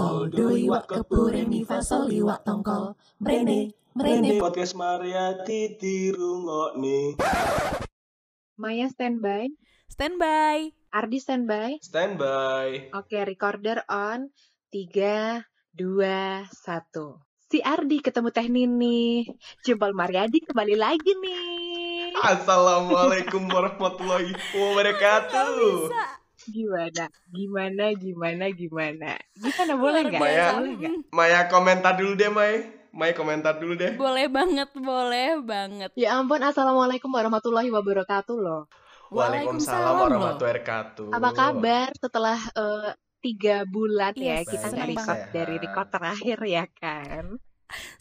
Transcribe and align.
sol 0.00 0.32
do 0.32 0.48
iwak 0.56 0.88
kepure 0.88 1.44
mi 1.44 1.60
fa 1.60 1.84
sol 1.84 2.08
iwak 2.08 2.40
tongkol 2.40 2.96
mrene 3.20 3.76
mrene 3.92 4.40
Podcast 4.40 4.72
Mariati 4.72 5.76
dirungokne. 5.76 7.20
Maya 8.56 8.88
standby, 8.88 9.52
Standby. 9.92 10.72
Ardi 10.92 11.18
standby. 11.20 11.70
Standby. 11.84 12.96
Oke, 12.96 13.24
recorder 13.28 13.84
on. 13.88 14.32
3, 14.72 15.44
2, 15.76 16.48
1. 16.48 16.48
Si 17.50 17.58
Ardi 17.60 18.00
ketemu 18.00 18.28
Teh 18.32 18.48
Nini. 18.48 19.24
Jempol 19.64 19.92
Mariadi 19.92 20.44
kembali 20.44 20.76
lagi 20.80 21.12
nih. 21.12 22.16
Assalamualaikum 22.20 23.48
warahmatullahi 23.48 24.32
wabarakatuh. 24.56 26.19
Gimana? 26.46 27.04
Gimana? 27.28 27.84
Gimana? 27.92 28.44
Gimana? 28.50 29.10
Gimana 29.34 29.72
boleh 29.76 30.00
nggak? 30.08 30.20
Maya. 30.20 30.46
Boleh 30.56 30.72
nggak? 30.76 30.92
Maya 31.12 31.40
komentar 31.46 31.92
dulu 31.94 32.12
deh, 32.14 32.30
May. 32.30 32.54
May 32.90 33.12
komentar 33.14 33.54
dulu 33.56 33.78
deh. 33.78 33.94
Boleh 33.94 34.26
banget, 34.26 34.66
boleh 34.74 35.38
banget. 35.40 35.90
Ya 35.94 36.18
ampun, 36.18 36.42
Assalamualaikum 36.42 37.06
warahmatullahi 37.06 37.70
wabarakatuh 37.70 38.34
loh. 38.34 38.66
Waalaikumsalam 39.10 39.94
warahmatullahi 39.94 40.38
wabarakatuh. 40.38 41.06
Apa 41.14 41.30
kabar 41.30 41.88
setelah 41.94 42.38
eh, 42.50 42.90
tiga 43.20 43.62
bulan 43.68 44.14
Iya, 44.16 44.42
ya 44.42 44.48
kita 44.48 44.66
nggak 44.70 44.88
record 44.90 45.06
banget. 45.06 45.30
dari 45.30 45.54
record 45.60 45.88
terakhir 45.92 46.38
ya 46.46 46.64
kan? 46.72 47.24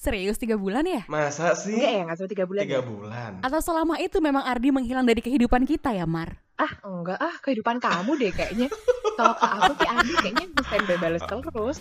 Serius 0.02 0.41
tiga 0.41 0.58
bulan 0.58 0.81
ya? 0.81 1.05
Masa 1.05 1.53
sih? 1.53 1.77
Enggak 1.77 1.94
ya, 1.94 2.02
nggak 2.09 2.17
sampai 2.17 2.33
tiga 2.33 2.45
bulan 2.49 2.61
Tiga 2.66 2.81
ya? 2.81 2.85
bulan. 2.85 3.31
Atau 3.45 3.59
selama 3.61 3.95
itu 4.02 4.17
memang 4.17 4.41
Ardi 4.41 4.73
menghilang 4.73 5.05
dari 5.05 5.21
kehidupan 5.21 5.69
kita 5.69 5.94
ya, 5.94 6.09
Mar? 6.09 6.41
Ah, 6.59 6.72
enggak 6.84 7.20
ah, 7.23 7.36
kehidupan 7.40 7.80
kamu 7.80 8.12
deh 8.20 8.31
kayaknya. 8.36 8.67
Kalau 9.16 9.34
ke 9.40 9.48
aku 9.48 9.72
si 9.80 9.86
Ardi 9.88 10.13
kayaknya 10.20 10.45
standby 10.67 10.97
bales 11.00 11.23
terus. 11.23 11.78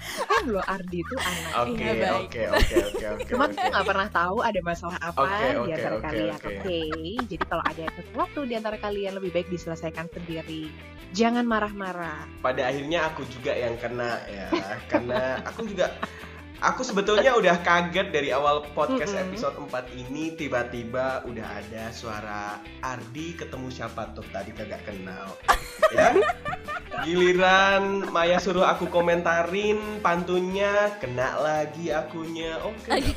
Kan 0.00 0.42
lo 0.48 0.64
Ardi 0.64 0.98
itu 1.04 1.14
anak. 1.20 1.52
Oke, 1.68 1.84
baik. 1.84 2.08
oke, 2.24 2.42
oke, 2.56 2.76
oke, 2.88 3.06
oke. 3.28 3.52
kita 3.52 3.68
nggak 3.68 3.86
pernah 3.86 4.08
tahu 4.08 4.36
ada 4.40 4.60
masalah 4.64 4.98
apa 5.00 5.20
Oke, 5.20 5.48
di 5.68 5.70
antara 5.76 5.96
oke, 5.96 6.04
kalian. 6.08 6.32
oke. 6.32 6.48
Oke, 6.48 6.80
jadi 7.28 7.44
kalau 7.44 7.64
ada 7.68 7.84
sesuatu 8.00 8.40
di 8.48 8.54
antara 8.56 8.76
kalian 8.80 9.12
lebih 9.20 9.30
baik 9.36 9.48
diselesaikan 9.52 10.08
sendiri. 10.08 10.72
Jangan 11.12 11.44
marah-marah. 11.44 12.24
Pada 12.40 12.70
akhirnya 12.72 13.12
aku 13.12 13.28
juga 13.28 13.52
yang 13.52 13.76
kena 13.76 14.24
ya. 14.24 14.48
Karena 14.88 15.42
aku 15.44 15.68
juga 15.68 15.92
Aku 16.60 16.84
sebetulnya 16.84 17.32
udah 17.40 17.56
kaget 17.64 18.12
dari 18.12 18.36
awal 18.36 18.60
podcast 18.76 19.16
episode 19.16 19.56
4 19.56 19.96
ini 19.96 20.36
tiba-tiba 20.36 21.24
udah 21.24 21.46
ada 21.56 21.88
suara 21.88 22.60
Ardi 22.84 23.32
ketemu 23.32 23.72
siapa 23.72 24.12
tuh 24.12 24.24
tadi 24.28 24.52
kagak 24.52 24.84
kenal. 24.84 25.32
Ya. 25.90 26.14
Giliran 27.02 28.12
Maya 28.14 28.38
suruh 28.38 28.62
aku 28.62 28.86
komentarin 28.92 29.80
pantunnya 30.04 30.92
kena 31.02 31.40
lagi 31.40 31.90
akunya. 31.90 32.60
Oke. 32.62 33.10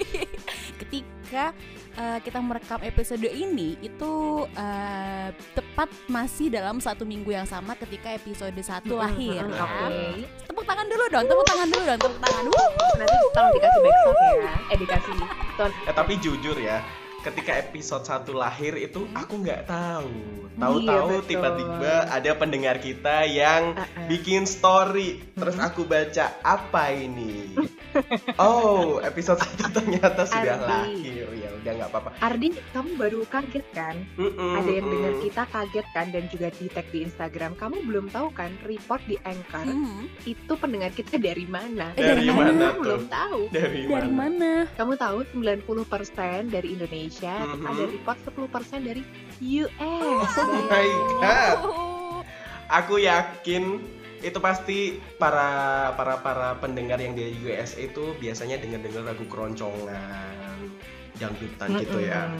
Ketika 0.80 1.54
eh, 1.92 2.18
kita 2.20 2.38
merekam 2.38 2.80
episode 2.80 3.24
ini 3.24 3.74
itu 3.78 4.12
eh, 4.50 5.28
tepat 5.50 5.88
masih 6.06 6.48
dalam 6.48 6.78
satu 6.78 7.02
minggu 7.02 7.30
yang 7.30 7.44
sama 7.44 7.74
ketika 7.76 8.12
episode 8.12 8.54
satu 8.58 8.96
lahir 8.96 9.40
Mm-mm, 9.40 9.52
ya. 9.52 9.64
Oke. 9.64 10.02
Tepuk 10.44 10.64
tangan 10.64 10.86
dulu 10.86 11.04
dong, 11.08 11.24
tepuk 11.24 11.46
tangan 11.46 11.68
dulu 11.68 11.82
dong, 11.84 11.98
tepuk 12.00 12.20
tangan. 12.20 12.44
Wuh. 12.46 12.70
Nanti 12.96 13.16
tolong 13.30 13.52
dikasih 13.52 13.80
backsound 13.80 14.18
ya. 14.20 14.52
Eh 14.66 14.76
dikasih 14.78 15.12
ton. 15.56 15.70
Eh 15.82 15.94
tapi 15.94 16.12
jujur 16.18 16.56
ya, 16.56 16.78
ketika 17.20 17.52
episode 17.54 18.04
1 18.04 18.28
lahir 18.34 18.72
itu 18.76 19.00
aku 19.12 19.34
nggak 19.38 19.66
tahu. 19.66 20.12
Iya, 20.50 20.58
Tahu-tahu 20.60 21.08
betul. 21.16 21.28
tiba-tiba 21.30 21.94
ada 22.10 22.30
pendengar 22.34 22.76
kita 22.78 23.24
yang 23.24 23.72
Uh-uh. 23.72 24.06
bikin 24.06 24.44
story 24.44 25.22
terus 25.32 25.56
Hmm. 25.56 25.64
aku 25.64 25.88
baca 25.88 26.36
apa 26.42 26.92
ini 26.92 27.54
oh 28.36 29.00
episode 29.00 29.40
satu 29.40 29.72
ternyata 29.72 30.22
sudah 30.24 30.56
Ardi. 30.58 30.68
lahir 30.68 31.26
ya 31.32 31.49
udah 31.60 31.72
nggak 31.76 31.90
apa-apa 31.92 32.10
Ardi, 32.20 32.48
kamu 32.72 32.90
baru 32.96 33.20
kaget 33.28 33.66
kan? 33.72 33.96
Mm-mm, 34.16 34.52
ada 34.60 34.70
yang 34.70 34.86
dengar 34.88 35.12
mm. 35.16 35.22
kita 35.24 35.42
kaget 35.48 35.86
kan 35.92 36.06
dan 36.12 36.24
juga 36.28 36.48
di 36.52 36.66
tag 36.68 36.86
di 36.90 36.98
Instagram. 37.04 37.52
Kamu 37.56 37.76
belum 37.84 38.06
tahu 38.08 38.28
kan 38.32 38.50
report 38.64 39.02
di 39.06 39.16
Anchor 39.22 39.62
Hmm, 39.64 40.08
itu 40.24 40.52
pendengar 40.56 40.90
kita 40.90 41.20
dari 41.20 41.44
mana? 41.44 41.92
Eh, 41.94 42.02
dari 42.02 42.26
mana? 42.32 42.50
mana 42.50 42.64
Kamu 42.64 42.72
tuh 42.72 42.80
belum 42.82 43.02
tahu. 43.08 43.40
dari, 43.52 43.80
dari 43.86 44.10
mana? 44.10 44.50
Kamu 44.74 44.92
tahu 44.96 45.18
90% 45.36 46.48
dari 46.48 46.68
Indonesia, 46.74 47.34
Mhm. 47.44 47.64
ada 47.68 47.82
report 47.86 48.18
10% 48.24 48.80
dari 48.82 49.02
US. 49.60 50.32
oh 50.40 50.64
my 50.68 50.88
god 51.20 51.58
aku 52.70 53.02
yakin 53.02 53.82
itu 54.20 54.38
pasti 54.38 54.78
para 55.16 55.90
para 55.96 56.20
para 56.20 56.48
pendengar 56.60 57.00
yang 57.00 57.16
dari 57.16 57.32
US 57.48 57.74
itu 57.74 58.12
biasanya 58.20 58.60
dengar-dengar 58.60 59.02
lagu 59.10 59.24
keroncongan 59.26 60.49
dangdutan 61.20 61.68
gitu 61.78 61.98
ya. 62.00 62.32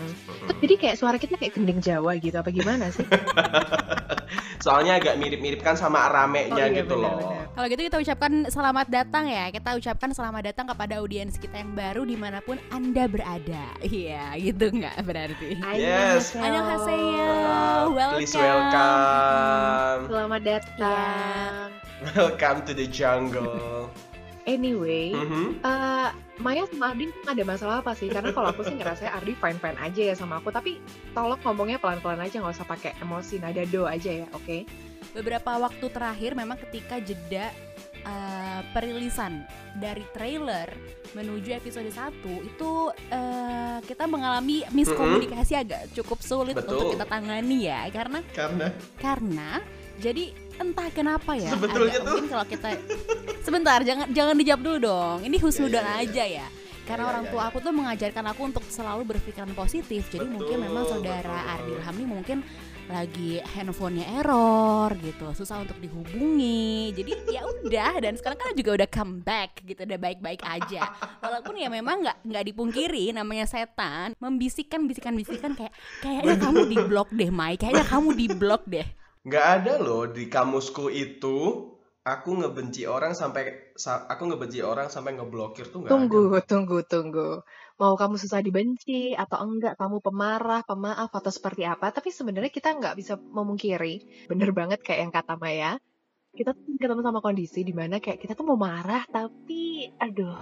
Jadi 0.65 0.75
kayak 0.81 0.97
suara 0.97 1.21
kita 1.21 1.37
kayak 1.37 1.53
gending 1.53 1.79
Jawa 1.79 2.17
gitu 2.17 2.35
apa 2.35 2.49
gimana 2.49 2.89
sih? 2.89 3.05
soalnya 4.65 5.01
agak 5.01 5.17
mirip-mirip 5.17 5.61
kan 5.61 5.73
sama 5.73 6.05
ramenya 6.07 6.53
Oh 6.53 6.69
iya, 6.69 6.79
gitu 6.85 6.95
loh 6.95 7.17
benar-benar. 7.17 7.49
Kalau 7.51 7.67
gitu 7.67 7.83
kita 7.89 7.99
ucapkan 7.99 8.33
selamat 8.47 8.87
datang 8.93 9.25
ya 9.27 9.45
Kita 9.49 9.71
ucapkan 9.75 10.11
selamat 10.13 10.43
datang 10.53 10.67
kepada 10.69 10.95
audiens 11.01 11.35
kita 11.35 11.57
yang 11.59 11.73
baru 11.73 12.05
di 12.05 12.15
mana 12.15 12.39
pun 12.45 12.61
Anda 12.69 13.09
berada 13.09 13.65
Iya 13.81 14.37
gitu 14.37 14.69
nggak 14.71 14.97
berarti 15.03 15.51
Yes. 15.75 16.37
Annyeonghaseyo. 16.37 17.25
Uh, 17.25 17.85
welcome. 17.91 18.19
Please 18.21 18.37
welcome. 18.37 20.01
Selamat 20.07 20.41
datang. 20.45 21.67
Welcome 22.13 22.59
to 22.69 22.73
the 22.77 22.87
jungle. 22.87 23.89
Anyway, 24.49 25.13
Mhm. 25.13 25.61
eh, 25.61 26.09
Maya 26.41 26.65
sama 26.73 26.97
Ardi 26.97 27.13
ada 27.29 27.43
masalah 27.45 27.85
apa 27.85 27.93
sih? 27.93 28.09
Karena 28.09 28.33
kalau 28.33 28.49
aku 28.49 28.65
sih 28.65 28.73
ngerasa 28.73 29.13
Ardi 29.13 29.37
fine 29.37 29.61
fine 29.61 29.77
aja 29.77 30.03
ya 30.13 30.15
sama 30.17 30.41
aku. 30.41 30.49
Tapi 30.49 30.81
tolong 31.13 31.37
ngomongnya 31.45 31.77
pelan 31.77 32.01
pelan 32.01 32.25
aja, 32.25 32.41
nggak 32.41 32.57
usah 32.57 32.65
pakai 32.65 32.97
emosi, 33.05 33.37
nada 33.37 33.61
do 33.69 33.85
aja 33.85 34.25
ya, 34.25 34.27
oke? 34.33 34.65
Beberapa 35.13 35.61
waktu 35.61 35.87
terakhir 35.93 36.33
memang 36.33 36.57
ketika 36.57 36.97
jeda 37.03 37.53
uh, 38.07 38.61
perilisan 38.73 39.45
dari 39.77 40.07
trailer 40.15 40.71
menuju 41.13 41.51
episode 41.53 41.91
1 41.91 42.23
itu 42.47 42.71
uh, 43.11 43.79
kita 43.83 44.07
mengalami 44.07 44.63
miskomunikasi 44.71 45.59
agak 45.59 45.91
cukup 45.93 46.23
sulit 46.23 46.55
Betul. 46.55 46.79
untuk 46.79 46.87
kita 46.95 47.07
tangani 47.11 47.67
ya 47.67 47.85
karena 47.91 48.23
Karena 48.31 48.67
karena 48.97 49.51
jadi 49.99 50.31
entah 50.61 50.89
kenapa 50.91 51.33
ya. 51.35 51.51
Sebetulnya 51.51 51.89
agak 51.91 51.99
tuh- 51.99 52.13
mungkin 52.13 52.27
kalau 52.29 52.47
kita 52.47 52.69
sebentar 53.41 53.79
jangan 53.81 54.07
jangan 54.11 54.35
dijawab 54.37 54.61
dulu 54.61 54.79
dong. 54.79 55.19
Ini 55.25 55.37
husnudan 55.39 55.81
Ya, 55.81 55.89
ya, 55.89 55.97
ya. 55.97 56.05
aja 56.05 56.25
ya. 56.27 56.47
Karena 56.85 57.05
Ya, 57.07 57.11
orang 57.13 57.25
ya, 57.25 57.31
tua 57.31 57.43
aku 57.47 57.59
tuh 57.59 57.71
mengajarkan 57.71 58.25
aku 58.27 58.41
untuk 58.45 58.65
selalu 58.67 59.03
berpikiran 59.07 59.53
positif. 59.53 60.11
Jadi 60.11 60.27
mungkin 60.27 60.59
Betul, 60.59 60.67
memang 60.67 60.85
saudara 60.85 61.39
betul. 61.39 61.53
Ardi 61.55 61.71
Ilhami 61.73 62.05
mungkin 62.05 62.39
lagi 62.91 63.39
handphonenya 63.39 64.19
error 64.19 64.91
gitu. 64.99 65.31
Susah 65.33 65.63
untuk 65.63 65.79
dihubungi. 65.79 66.91
Jadi 66.91 67.31
ya 67.31 67.47
udah 67.47 68.03
dan 68.03 68.19
sekarang 68.19 68.43
kan 68.43 68.53
juga 68.53 68.71
udah 68.75 68.89
comeback 68.91 69.63
gitu 69.63 69.81
udah 69.81 69.95
baik-baik 69.97 70.43
aja. 70.43 70.91
Walaupun 71.23 71.55
ya 71.55 71.71
memang 71.71 72.03
nggak 72.03 72.27
nggak 72.27 72.45
dipungkiri 72.45 73.15
namanya 73.15 73.47
setan 73.47 74.19
membisikkan 74.19 74.83
bisikan 74.85 75.15
bisikan 75.15 75.55
kayak 75.55 75.71
kayaknya 76.03 76.37
kamu 76.37 76.61
di 76.67 76.79
blok 76.83 77.09
deh 77.15 77.31
Mai. 77.31 77.55
Kayaknya 77.55 77.87
kamu 77.87 78.09
di 78.13 78.27
blok 78.29 78.67
deh 78.67 78.87
nggak 79.27 79.47
ada 79.57 79.73
loh 79.87 80.03
di 80.17 80.25
kamusku 80.35 80.85
itu 81.05 81.37
aku 82.13 82.31
ngebenci 82.41 82.83
orang 82.97 83.13
sampai 83.21 83.45
sa- 83.85 84.05
aku 84.13 84.23
ngebenci 84.29 84.61
orang 84.73 84.89
sampai 84.95 85.13
ngeblokir 85.17 85.67
tuh 85.73 85.81
nggak 85.85 85.99
ada. 86.05 86.21
Tunggu, 86.21 86.39
tunggu, 86.51 86.79
tunggu. 86.93 87.29
Mau 87.81 87.93
kamu 88.01 88.15
susah 88.23 88.41
dibenci 88.47 88.93
atau 89.23 89.39
enggak, 89.47 89.75
kamu 89.81 89.97
pemarah, 90.07 90.61
pemaaf 90.69 91.11
atau 91.19 91.33
seperti 91.37 91.63
apa? 91.73 91.87
Tapi 91.97 92.09
sebenarnya 92.19 92.53
kita 92.57 92.69
nggak 92.79 92.95
bisa 93.01 93.15
memungkiri. 93.37 93.95
Bener 94.31 94.51
banget 94.59 94.79
kayak 94.87 95.01
yang 95.05 95.13
kata 95.19 95.35
Maya. 95.43 95.73
Kita 96.31 96.55
tuh 96.55 96.79
ketemu 96.79 97.03
sama 97.03 97.19
kondisi 97.19 97.67
di 97.67 97.75
mana 97.75 97.99
kayak 97.99 98.23
kita 98.23 98.39
tuh 98.39 98.47
mau 98.47 98.55
marah 98.55 99.03
tapi 99.05 99.91
aduh 99.99 100.39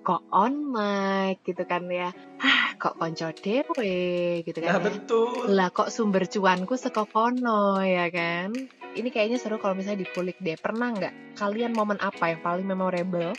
kok 0.00 0.22
on 0.30 0.70
mic 0.70 1.42
gitu 1.42 1.66
kan 1.66 1.90
ya. 1.90 2.14
Hah, 2.38 2.78
kok 2.78 2.94
konco 2.96 3.34
dewe 3.34 3.98
gitu 4.46 4.58
Nah 4.62 4.78
kan. 4.78 4.80
ya. 4.80 4.84
betul. 4.86 5.50
Lah 5.50 5.68
kok 5.74 5.90
sumber 5.90 6.30
cuanku 6.30 6.78
seko 6.78 7.10
kono 7.10 7.82
ya 7.82 8.06
kan? 8.14 8.54
Ini 8.94 9.10
kayaknya 9.10 9.42
seru 9.42 9.58
kalau 9.58 9.74
misalnya 9.74 10.06
dikulik 10.06 10.38
deh. 10.38 10.54
Pernah 10.54 10.94
nggak 10.94 11.12
kalian 11.34 11.74
momen 11.74 11.98
apa 11.98 12.30
yang 12.30 12.40
paling 12.40 12.64
memorable 12.64 13.34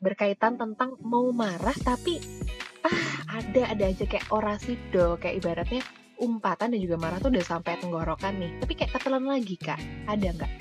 berkaitan 0.00 0.60
tentang 0.60 0.96
mau 1.00 1.28
marah 1.32 1.76
tapi 1.76 2.20
ah 2.84 3.00
ada 3.40 3.68
ada 3.68 3.84
aja 3.88 4.04
kayak 4.04 4.28
orasi 4.28 4.76
do 4.92 5.16
kayak 5.16 5.40
ibaratnya 5.40 5.80
umpatan 6.20 6.72
dan 6.72 6.80
juga 6.80 6.96
marah 7.00 7.16
tuh 7.16 7.32
udah 7.32 7.44
sampai 7.48 7.80
tenggorokan 7.80 8.36
nih. 8.36 8.52
Tapi 8.60 8.72
kayak 8.76 8.92
ketelan 8.92 9.24
lagi 9.24 9.56
kak. 9.56 9.80
Ada 10.04 10.36
nggak? 10.36 10.52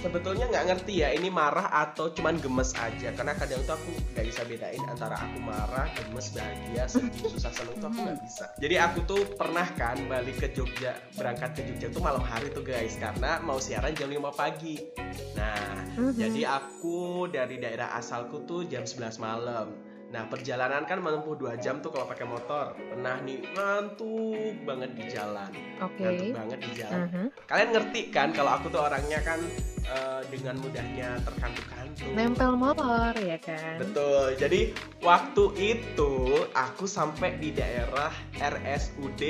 Sebetulnya 0.00 0.46
nggak 0.50 0.64
ngerti 0.72 0.92
ya 1.04 1.08
ini 1.12 1.28
marah 1.28 1.68
atau 1.70 2.12
cuman 2.12 2.36
gemes 2.40 2.72
aja. 2.76 3.12
Karena 3.12 3.32
kadang 3.36 3.60
tuh 3.64 3.74
aku 3.76 3.90
nggak 4.16 4.26
bisa 4.26 4.42
bedain 4.44 4.82
antara 4.88 5.16
aku 5.20 5.38
marah 5.42 5.88
gemes 5.92 6.32
bahagia 6.32 6.84
sedih 6.88 7.26
susah 7.32 7.52
seneng 7.52 7.76
tuh 7.80 7.88
aku 7.88 7.98
nggak 8.04 8.18
bisa. 8.24 8.44
Jadi 8.58 8.74
aku 8.80 8.98
tuh 9.04 9.22
pernah 9.36 9.66
kan 9.76 9.96
balik 10.08 10.36
ke 10.40 10.48
Jogja 10.52 10.96
berangkat 11.14 11.50
ke 11.56 11.62
Jogja 11.72 11.86
tuh 11.92 12.02
malam 12.02 12.22
hari 12.24 12.48
tuh 12.52 12.64
guys. 12.64 12.96
Karena 12.96 13.38
mau 13.40 13.60
siaran 13.60 13.94
jam 13.94 14.08
5 14.10 14.32
pagi. 14.32 14.76
Nah 15.36 15.86
Mhm. 15.96 16.12
jadi 16.12 16.42
aku 16.44 17.28
dari 17.32 17.56
daerah 17.56 17.96
asalku 17.96 18.44
tuh 18.44 18.68
jam 18.68 18.84
11 18.84 19.16
malam 19.16 19.72
Nah 20.06 20.22
perjalanan 20.26 20.86
kan 20.86 21.02
menempuh 21.02 21.34
dua 21.34 21.58
jam 21.58 21.82
tuh 21.82 21.90
kalau 21.90 22.06
pakai 22.06 22.24
motor. 22.24 22.78
Pernah 22.78 23.18
nih 23.20 23.42
ngantuk 23.52 24.54
banget 24.62 24.90
di 24.94 25.04
jalan, 25.10 25.50
Oke. 25.82 25.98
ngantuk 26.00 26.30
banget 26.32 26.58
di 26.62 26.70
jalan 26.74 27.00
Mhm. 27.06 27.26
kalian 27.46 27.70
ngerti 27.70 28.00
kan 28.10 28.28
kalau 28.30 28.50
aku 28.54 28.66
tuh 28.68 28.82
orangnya 28.82 29.20
kan 29.22 29.38
eh, 29.86 30.22
dengan 30.34 30.58
mudahnya 30.58 31.14
terkantuk-kantuk 31.22 32.10
Nempel 32.10 32.58
motor 32.58 33.14
ya 33.14 33.38
kan. 33.38 33.78
betul 33.78 34.34
jadi 34.34 34.74
waktu 34.98 35.44
itu 35.62 36.10
aku 36.50 36.90
sampai 36.90 37.38
di 37.38 37.54
daerah 37.54 38.10
RSUD 38.34 39.22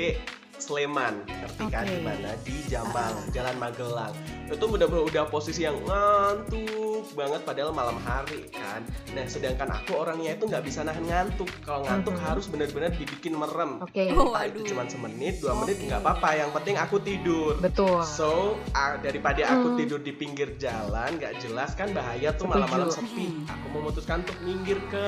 Sleman 0.57 1.21
ngerti 1.23 1.63
kan 1.67 1.83
Oke. 1.83 1.91
di 1.91 2.01
mana 2.01 2.29
di 2.41 2.55
Jamal 2.65 3.13
Ah. 3.13 3.29
Jalan 3.29 3.55
Magelang 3.55 4.13
itu 4.47 4.63
udah 4.65 4.87
udah 4.87 5.23
posisi 5.27 5.61
yang 5.61 5.75
ngantuk 5.83 7.03
banget 7.13 7.41
padahal 7.43 7.71
malam 7.71 7.99
hari 7.99 8.47
kan 8.49 8.79
nah 9.11 9.23
sedangkan 9.23 9.69
aku 9.69 9.91
orangnya 9.97 10.33
itu 10.33 10.45
nggak 10.45 10.63
bisa 10.63 10.81
nahan 10.81 11.03
ngantuk 11.03 11.47
kalau 11.61 11.83
ngantuk 11.83 12.13
Mhm. 12.13 12.23
harus 12.23 12.45
benar-benar 12.47 12.91
dibikin 12.91 13.33
merem 13.33 13.79
Oke. 13.79 14.09
Oh, 14.09 14.27
Entah 14.27 14.43
itu 14.45 14.59
cuma 14.65 14.83
semenit 14.85 15.37
dua 15.37 15.53
menit 15.55 15.77
Oke. 15.77 15.85
nggak 15.85 16.01
apa-apa 16.01 16.29
yang 16.35 16.49
penting 16.51 16.75
aku 16.75 16.97
tidur 16.99 17.53
Betul. 17.57 18.01
So, 18.03 18.31
ah, 18.71 18.97
daripada 18.97 19.39
aku 19.45 19.67
Hmm. 19.67 19.77
tidur 19.77 19.99
di 19.99 20.11
pinggir 20.11 20.55
jalan, 20.57 21.15
nggak 21.15 21.39
jelas 21.39 21.73
kan 21.73 21.89
bahaya 21.89 22.31
tuh 22.31 22.45
malam-malam 22.45 22.87
sepi. 22.87 23.27
Hmm. 23.27 23.45
Aku 23.47 23.67
memutuskan 23.71 24.21
untuk 24.21 24.37
minggir 24.41 24.77
ke 24.87 25.07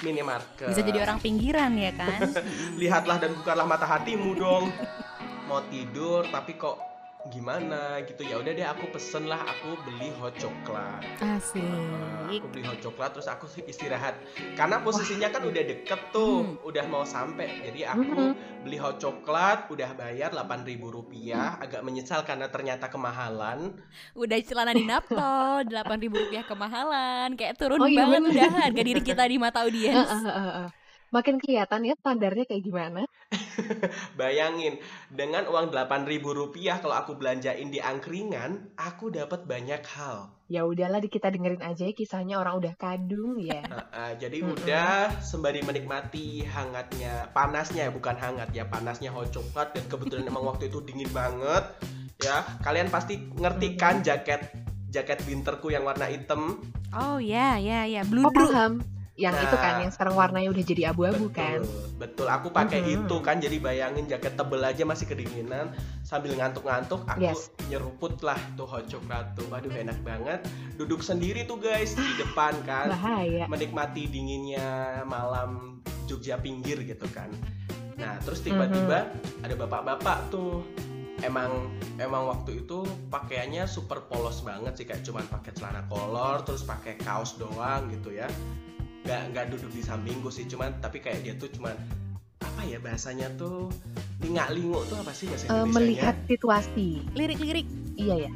minimarket. 0.00 0.68
Bisa 0.68 0.80
jadi 0.80 0.98
orang 1.02 1.18
pinggiran 1.18 1.72
ya 1.74 1.92
kan? 1.92 2.18
Lihatlah 2.80 3.18
dan 3.18 3.34
bukalah 3.34 3.64
mata 3.64 3.86
hatimu 3.86 4.34
dong. 4.34 4.57
Mau 5.44 5.60
tidur 5.66 6.26
tapi 6.28 6.54
kok 6.54 6.76
gimana? 7.28 8.00
Gitu. 8.00 8.22
Ya 8.22 8.36
udah 8.36 8.52
deh 8.52 8.64
aku 8.64 8.88
pesen 8.88 9.26
lah 9.26 9.42
aku 9.42 9.76
beli 9.82 10.08
hot 10.14 10.32
coklat. 10.34 11.02
Asik. 11.18 11.60
aku 12.30 12.46
beli 12.48 12.62
hot 12.62 12.78
coklat 12.78 13.10
terus 13.12 13.26
aku 13.26 13.44
istirahat. 13.72 14.16
Karena 14.54 14.80
posisinya 14.80 15.28
kan 15.28 15.42
udah 15.42 15.62
deket 15.62 16.00
tuh 16.08 16.40
Hmm. 16.40 16.56
udah 16.62 16.84
mau 16.86 17.02
sampai 17.02 17.64
jadi 17.64 17.90
aku 17.90 18.12
Mhm. 18.12 18.32
beli 18.62 18.76
hot 18.76 18.96
coklat 18.96 19.68
udah 19.68 19.92
bayar 19.94 20.30
8.000 20.30 20.88
rupiah. 20.88 21.56
Agak 21.58 21.80
menyesal 21.82 22.22
karena 22.22 22.48
ternyata 22.48 22.86
kemahalan. 22.86 23.76
Udah 24.14 24.36
celana 24.40 24.72
di 24.72 24.84
napto, 24.84 25.34
delapan 25.64 25.96
ribu 25.98 26.16
rupiah 26.18 26.44
kemahalan, 26.44 27.32
kayak 27.34 27.56
turun 27.56 27.76
Oh, 27.76 27.88
iya 27.88 28.04
banget 28.04 28.20
udah 28.30 28.50
harga 28.62 28.82
diri 28.82 29.00
kita 29.00 29.24
di 29.24 29.36
mata 29.36 29.64
audiens. 29.64 30.08
Makin 31.08 31.40
kelihatan 31.40 31.88
ya 31.88 31.96
standarnya 31.96 32.44
kayak 32.44 32.64
gimana. 32.68 33.02
Bayangin, 34.20 34.76
dengan 35.08 35.48
uang 35.48 35.72
8.000 35.72 36.04
rupiah 36.20 36.76
kalau 36.84 36.96
aku 36.96 37.16
belanjain 37.16 37.72
di 37.72 37.80
angkringan, 37.80 38.76
aku 38.76 39.08
dapat 39.08 39.48
banyak 39.48 39.80
hal. 39.96 40.28
Ya 40.52 40.64
udahlah 40.64 41.00
kita 41.04 41.32
dengerin 41.32 41.60
aja 41.64 41.88
ya 41.88 41.92
kisahnya 41.96 42.40
orang 42.40 42.60
udah 42.60 42.74
kadung 42.76 43.40
ya. 43.40 43.64
Nah, 43.68 43.84
ah, 43.92 44.12
jadi 44.16 44.40
udah 44.44 45.20
sembari 45.20 45.60
menikmati 45.64 46.44
hangatnya, 46.44 47.32
panasnya 47.32 47.88
bukan 47.92 48.16
hangat 48.16 48.52
ya, 48.52 48.68
panasnya 48.68 49.12
hot 49.12 49.32
coklat 49.32 49.76
dan 49.76 49.84
kebetulan 49.88 50.28
emang 50.32 50.44
waktu 50.44 50.68
itu 50.68 50.84
dingin 50.84 51.08
banget. 51.12 51.64
Ya, 52.20 52.44
kalian 52.64 52.92
pasti 52.92 53.28
ngerti 53.32 53.80
kan 53.80 54.04
jaket 54.04 54.44
jaket 54.88 55.20
winterku 55.28 55.68
yang 55.72 55.84
warna 55.84 56.08
hitam? 56.08 56.60
Oh 56.96 57.20
ya 57.20 57.60
ya 57.60 57.84
ya, 57.84 58.00
Oh 58.00 58.08
bludru. 58.08 58.48
paham. 58.48 58.97
Yang 59.18 59.50
itu 59.50 59.56
kan 59.58 59.72
Nah. 59.74 59.80
yang 59.82 59.90
sekarang 59.90 60.14
warnanya 60.14 60.48
udah 60.54 60.64
jadi 60.64 60.82
abu-abu 60.94 61.26
kan. 61.34 61.58
Betul, 61.98 62.30
aku 62.30 62.54
pakai 62.54 62.78
Mhm. 62.86 62.90
itu 63.02 63.16
kan 63.18 63.42
jadi 63.42 63.58
bayangin 63.58 64.06
jaket 64.06 64.38
tebel 64.38 64.62
aja 64.62 64.86
masih 64.86 65.10
kedinginan 65.10 65.74
sambil 66.06 66.38
ngantuk-ngantuk 66.38 67.02
aku 67.02 67.26
Yes. 67.26 67.50
nyeruput 67.66 68.22
lah 68.22 68.38
tuh 68.54 68.70
hot 68.70 68.86
coklat 68.86 69.34
tuh. 69.34 69.50
Waduh 69.50 69.74
enak 69.74 69.98
banget. 70.06 70.46
Duduk 70.78 71.02
sendiri 71.02 71.42
tuh 71.50 71.58
guys 71.58 71.98
di 71.98 72.14
depan 72.14 72.54
kan. 72.62 72.94
Bahaya. 72.94 73.50
Menikmati 73.50 74.06
dinginnya 74.06 75.02
malam 75.02 75.82
Jogja 76.06 76.38
pinggir 76.38 76.78
gitu 76.86 77.04
kan. 77.10 77.28
Nah, 77.98 78.22
terus 78.22 78.38
tiba-tiba 78.40 79.10
ada 79.42 79.54
bapak-bapak 79.58 80.30
tuh 80.30 80.62
emang 81.18 81.66
emang 81.98 82.30
waktu 82.30 82.62
itu 82.62 82.86
pakaiannya 83.10 83.66
super 83.66 84.06
polos 84.06 84.46
banget 84.46 84.78
sih 84.78 84.86
kayak 84.86 85.02
cuman 85.02 85.26
pakai 85.26 85.50
celana 85.50 85.82
kolor 85.90 86.46
terus 86.46 86.62
pakai 86.62 86.94
kaos 86.94 87.34
doang 87.34 87.90
gitu 87.90 88.14
ya 88.14 88.30
nggak 89.08 89.22
nggak 89.32 89.46
duduk 89.56 89.72
di 89.72 89.80
sampingku 89.80 90.28
sih 90.28 90.44
cuman 90.44 90.76
tapi 90.84 91.00
kayak 91.00 91.24
dia 91.24 91.32
tuh 91.40 91.48
cuman 91.48 91.72
apa 92.44 92.60
ya 92.68 92.76
bahasanya 92.76 93.32
tuh 93.40 93.72
lingak 94.20 94.52
lingu 94.52 94.84
tuh 94.84 95.00
apa 95.00 95.16
sih 95.16 95.26
bahasa 95.32 95.48
Indonesia 95.48 95.74
melihat 95.80 96.14
situasi. 96.28 96.88
Lirik-lirik. 97.16 97.66
Iya 97.96 98.28
ya. 98.28 98.32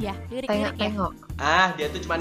Ya, 0.00 0.14
lirik-lirik 0.28 0.48
ya. 0.48 0.54
Tengok-tengok. 0.76 1.12
ah 1.40 1.72
dia 1.72 1.88
tuh 1.88 2.00
cuman 2.04 2.20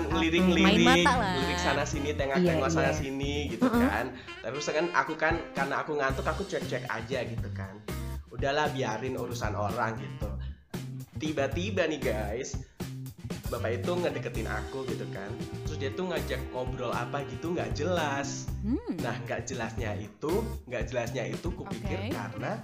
mata 0.79 1.11
lah. 1.19 1.35
lirik 1.43 1.59
sana 1.59 1.83
sini 1.83 2.15
tengok 2.15 2.39
Iya, 2.39 2.55
tengok 2.55 2.69
sana 2.71 2.91
iya. 2.91 2.95
sini 2.95 3.33
gitu 3.51 3.67
Mm-mm. 3.67 3.83
kan 3.83 4.05
terus 4.47 4.63
kan 4.71 4.85
aku 4.95 5.13
kan 5.19 5.35
karena 5.51 5.75
aku 5.83 5.91
ngantuk 5.99 6.23
aku 6.23 6.47
cek-cek 6.47 6.87
aja 6.87 7.27
gitu 7.27 7.49
kan 7.51 7.75
udahlah 8.31 8.71
biarin 8.71 9.19
urusan 9.19 9.51
orang 9.59 9.99
gitu 9.99 10.31
tiba-tiba 11.19 11.83
nih 11.91 11.99
guys 11.99 12.55
bapak 13.51 13.83
itu 13.83 13.91
ngedeketin 13.91 14.47
aku 14.47 14.87
gitu 14.87 15.03
kan 15.11 15.27
dia 15.79 15.89
tuh 15.95 16.11
ngajak 16.11 16.39
ngobrol 16.51 16.91
apa 16.91 17.23
gitu 17.31 17.55
nggak 17.55 17.71
jelas 17.73 18.45
Hmm. 18.59 18.99
nah 18.99 19.15
nggak 19.23 19.47
jelasnya 19.47 19.95
itu 19.95 20.43
nggak 20.67 20.91
jelasnya 20.91 21.31
itu 21.31 21.47
kupikir 21.55 21.95
Oke. 21.95 22.11
karena 22.11 22.59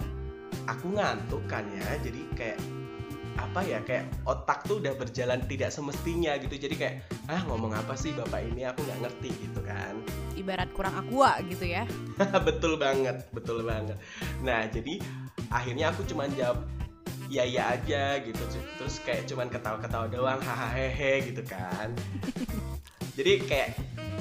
aku 0.68 0.92
ngantuk 0.92 1.40
kan 1.48 1.64
ya 1.72 1.96
jadi 2.04 2.20
kayak 2.36 2.60
apa 3.36 3.60
ya 3.64 3.80
kayak 3.84 4.04
otak 4.24 4.64
tuh 4.64 4.80
udah 4.80 4.92
berjalan 4.96 5.40
tidak 5.44 5.68
semestinya 5.68 6.36
gitu 6.36 6.56
jadi 6.56 6.74
kayak 6.76 6.94
ah 7.28 7.40
ngomong 7.48 7.72
apa 7.72 7.92
sih 7.92 8.12
bapak 8.12 8.44
ini 8.44 8.64
aku 8.64 8.80
nggak 8.84 9.00
ngerti 9.08 9.30
gitu 9.40 9.60
kan 9.64 9.96
Ibarat 10.36 10.68
kurang 10.76 10.92
aqua 11.00 11.40
gitu 11.48 11.64
ya. 11.64 11.88
betul 12.48 12.76
banget 12.76 13.24
betul 13.32 13.64
banget 13.64 13.96
nah 14.44 14.64
jadi 14.68 15.00
akhirnya 15.48 15.92
aku 15.92 16.04
cuman 16.04 16.28
jawab 16.32 16.60
ya 17.26 17.44
ya 17.46 17.78
aja 17.78 18.20
gitu. 18.22 18.42
Terus 18.78 19.02
kayak 19.02 19.26
cuman 19.30 19.48
ketawa-ketawa 19.50 20.06
doang 20.10 20.40
hahaha 20.42 21.12
gitu 21.22 21.42
kan. 21.46 21.92
Jadi 23.16 23.32
kayak 23.48 23.70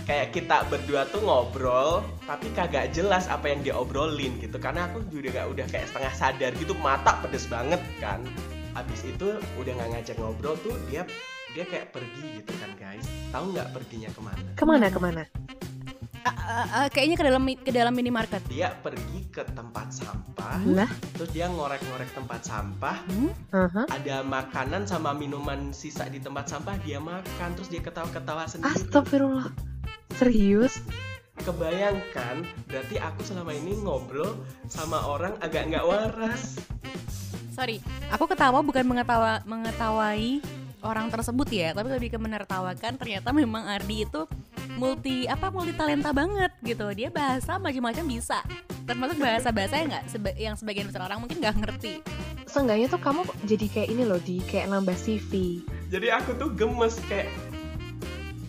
kayak 0.05 0.27
kita 0.31 0.63
berdua 0.69 1.03
tuh 1.09 1.19
ngobrol 1.25 2.05
tapi 2.23 2.47
kagak 2.55 2.93
jelas 2.95 3.27
apa 3.27 3.51
yang 3.51 3.61
diobrolin 3.65 4.39
gitu. 4.39 4.57
Karena 4.57 4.87
aku 4.89 5.03
juga 5.11 5.43
gak 5.43 5.47
udah 5.51 5.65
kayak 5.67 5.87
setengah 5.91 6.13
sadar 6.15 6.51
gitu 6.55 6.73
mata 6.79 7.19
pedes 7.21 7.45
banget 7.51 7.81
kan. 7.99 8.23
Habis 8.75 9.07
itu 9.07 9.39
udah 9.55 9.71
nggak 9.71 9.89
ngajak 9.95 10.15
ngobrol 10.19 10.59
tuh 10.59 10.75
dia 10.91 11.07
dia 11.55 11.63
kayak 11.63 11.95
pergi 11.95 12.43
gitu 12.43 12.51
kan 12.59 12.71
guys. 12.75 13.07
Tahu 13.31 13.55
nggak 13.55 13.71
perginya 13.71 14.09
ke 14.11 14.21
mana? 14.21 14.49
Ke 14.59 14.63
mana 14.67 14.85
ke 14.91 14.99
mana? 14.99 15.23
Ah, 16.25 16.33
ah, 16.65 16.87
kayaknya 16.89 17.15
ke 17.15 17.23
dalam 17.23 17.43
ke 17.45 17.69
dalam 17.69 17.93
minimarket. 17.93 18.41
dia 18.47 18.73
pergi 18.75 19.29
ke 19.29 19.45
tempat 19.47 19.93
sampah 19.93 20.57
Lah. 20.65 20.89
terus 21.13 21.29
dia 21.29 21.45
ngorek-ngorek 21.45 22.09
tempat 22.11 22.41
sampah 22.41 22.97
Hmm? 23.05 23.29
Aha. 23.51 23.83
ada 23.87 24.21
makanan 24.21 24.83
sama 24.83 25.13
minuman 25.13 25.69
sisa 25.69 26.05
di 26.05 26.17
tempat 26.17 26.45
sampah 26.47 26.77
dia 26.79 26.97
makan 26.97 27.49
terus 27.53 27.69
dia 27.69 27.77
ketawa-ketawa 27.79 28.45
sendiri 28.45 28.73
Astagfirullah. 28.73 29.53
Serius? 30.15 30.81
kebayangkan 31.37 32.41
berarti 32.65 32.95
aku 32.97 33.21
selama 33.21 33.51
ini 33.51 33.77
ngobrol 33.77 34.33
sama 34.65 35.03
orang 35.03 35.37
agak 35.39 35.67
nggak 35.67 35.85
waras 35.85 36.57
Sorry, 37.51 37.79
aku 38.09 38.25
ketawa 38.25 38.59
bukan 38.59 38.83
mengetawa 38.83 39.39
mengetawai 39.45 40.41
orang 40.85 41.09
tersebut 41.09 41.49
ya, 41.49 41.73
tapi 41.73 41.89
lebih 41.89 42.13
ke 42.13 42.19
menertawakan 42.21 42.95
ternyata 42.95 43.33
memang 43.33 43.65
Ardi 43.65 44.05
itu 44.05 44.29
multi 44.77 45.25
apa 45.25 45.49
multi 45.49 45.73
talenta 45.73 46.13
banget 46.13 46.53
gitu. 46.61 46.85
Dia 46.93 47.09
bahasa 47.09 47.57
macam-macam 47.57 48.05
bisa. 48.05 48.39
Termasuk 48.85 49.17
bahasa-bahasa 49.17 49.81
yang 49.81 49.89
nggak 49.89 50.05
seba- 50.07 50.37
yang 50.37 50.55
sebagian 50.55 50.85
besar 50.87 51.01
orang 51.03 51.17
mungkin 51.17 51.41
nggak 51.41 51.57
ngerti. 51.57 51.93
Seenggaknya 52.45 52.87
tuh 52.87 53.01
kamu 53.01 53.21
jadi 53.43 53.65
kayak 53.67 53.89
ini 53.89 54.03
loh 54.05 54.21
di 54.21 54.39
kayak 54.45 54.69
nambah 54.69 54.95
CV. 54.95 55.59
jadi 55.85 56.17
aku 56.17 56.33
tuh 56.37 56.49
gemes 56.53 56.97
kayak 57.05 57.29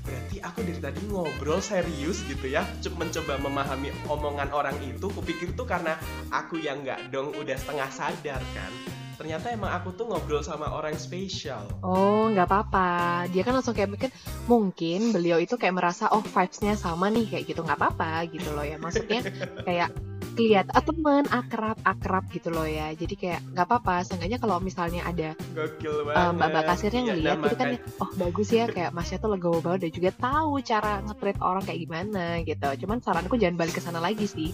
berarti 0.07 0.37
aku 0.41 0.59
dari 0.63 0.81
tadi 0.81 1.01
ngobrol 1.11 1.61
serius 1.61 2.23
gitu 2.25 2.47
ya 2.47 2.65
mencoba 2.97 3.37
memahami 3.43 3.91
omongan 4.07 4.49
orang 4.55 4.77
itu 4.81 5.11
kupikir 5.11 5.51
tuh 5.53 5.67
karena 5.67 5.99
aku 6.31 6.57
yang 6.63 6.81
nggak 6.81 7.11
dong 7.11 7.35
udah 7.35 7.57
setengah 7.59 7.91
sadar 7.91 8.41
kan 8.55 8.73
ternyata 9.17 9.51
emang 9.51 9.73
aku 9.73 9.97
tuh 9.97 10.07
ngobrol 10.09 10.45
sama 10.45 10.69
orang 10.71 10.95
spesial 10.97 11.65
Oh, 11.83 12.29
nggak 12.31 12.47
apa-apa. 12.47 12.89
Dia 13.33 13.43
kan 13.43 13.57
langsung 13.57 13.73
kayak 13.73 13.91
mikir, 13.91 14.11
mungkin 14.47 15.11
beliau 15.11 15.41
itu 15.41 15.57
kayak 15.57 15.77
merasa 15.77 16.13
oh 16.13 16.23
vibes-nya 16.23 16.77
sama 16.77 17.09
nih 17.11 17.27
kayak 17.27 17.45
gitu 17.49 17.61
nggak 17.65 17.79
apa-apa 17.81 18.29
gitu 18.31 18.53
loh 18.53 18.65
ya. 18.65 18.77
Maksudnya 18.77 19.25
kayak 19.65 19.91
Lihat, 20.37 20.67
ah, 20.71 20.85
teman 20.85 21.25
akrab 21.29 21.81
akrab 21.81 22.25
gitu 22.29 22.53
loh 22.53 22.69
ya. 22.69 22.93
Jadi 22.93 23.15
kayak 23.17 23.41
nggak 23.53 23.67
apa-apa. 23.67 24.05
Seenggaknya 24.05 24.37
kalau 24.37 24.61
misalnya 24.61 25.03
ada 25.03 25.33
eh, 25.33 25.71
banget. 26.05 26.37
mbak-mbak 26.37 26.65
kasirnya 26.67 27.01
Iya, 27.01 27.09
ngeliat 27.11 27.25
dan 27.27 27.41
gitu 27.41 27.57
kan, 27.57 27.69
makan- 27.73 28.01
oh 28.05 28.11
bagus 28.17 28.49
ya 28.53 28.65
kayak 28.69 28.91
masnya 28.93 29.17
tuh 29.17 29.31
legowo 29.33 29.59
banget 29.61 29.81
dan 29.89 29.93
juga 29.97 30.11
tahu 30.13 30.53
cara 30.61 30.93
nge-treat 31.03 31.39
orang 31.41 31.63
kayak 31.65 31.81
gimana 31.81 32.25
gitu. 32.45 32.69
Cuman 32.85 32.99
saranku 33.01 33.35
jangan 33.35 33.57
balik 33.57 33.75
ke 33.75 33.83
sana 33.83 33.99
lagi 33.99 34.27
sih. 34.27 34.51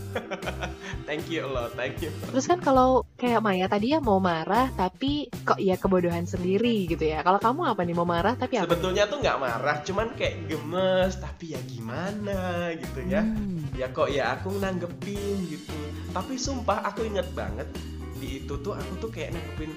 Thank 1.08 1.28
you 1.28 1.42
Allah, 1.44 1.68
thank 1.74 1.98
you. 2.00 2.14
Terus 2.30 2.46
kan 2.46 2.62
kalau 2.62 3.02
kayak 3.18 3.42
Maya 3.42 3.66
tadi 3.66 3.92
ya 3.92 3.98
mau 3.98 4.22
marah 4.22 4.70
tapi 4.72 5.26
kok 5.42 5.58
ya 5.58 5.74
kebodohan 5.74 6.24
sendiri 6.24 6.86
gitu 6.86 7.02
ya. 7.02 7.20
Kalau 7.20 7.42
kamu 7.42 7.74
apa 7.74 7.82
nih 7.82 7.96
mau 7.96 8.06
marah 8.06 8.38
tapi 8.38 8.56
apa? 8.56 8.70
Sebetulnya 8.70 9.10
tuh 9.10 9.18
nggak 9.18 9.38
marah, 9.38 9.76
cuman 9.82 10.14
kayak 10.14 10.46
gemes, 10.46 11.18
tapi 11.18 11.52
ya 11.52 11.60
gimana 11.66 12.70
gitu 12.78 13.00
ya. 13.04 13.26
Hmm. 13.26 13.66
Ya 13.74 13.90
kok 13.90 14.08
ya 14.08 14.38
aku 14.38 14.54
nanggepin 14.54 15.36
gitu. 15.50 15.71
Tapi 16.12 16.34
sumpah 16.36 16.84
aku 16.84 17.04
inget 17.04 17.28
banget 17.32 17.68
di 18.16 18.38
itu 18.38 18.54
tuh 18.60 18.72
aku 18.72 18.92
tuh 19.00 19.10
kayak 19.10 19.34
nanggepin 19.34 19.72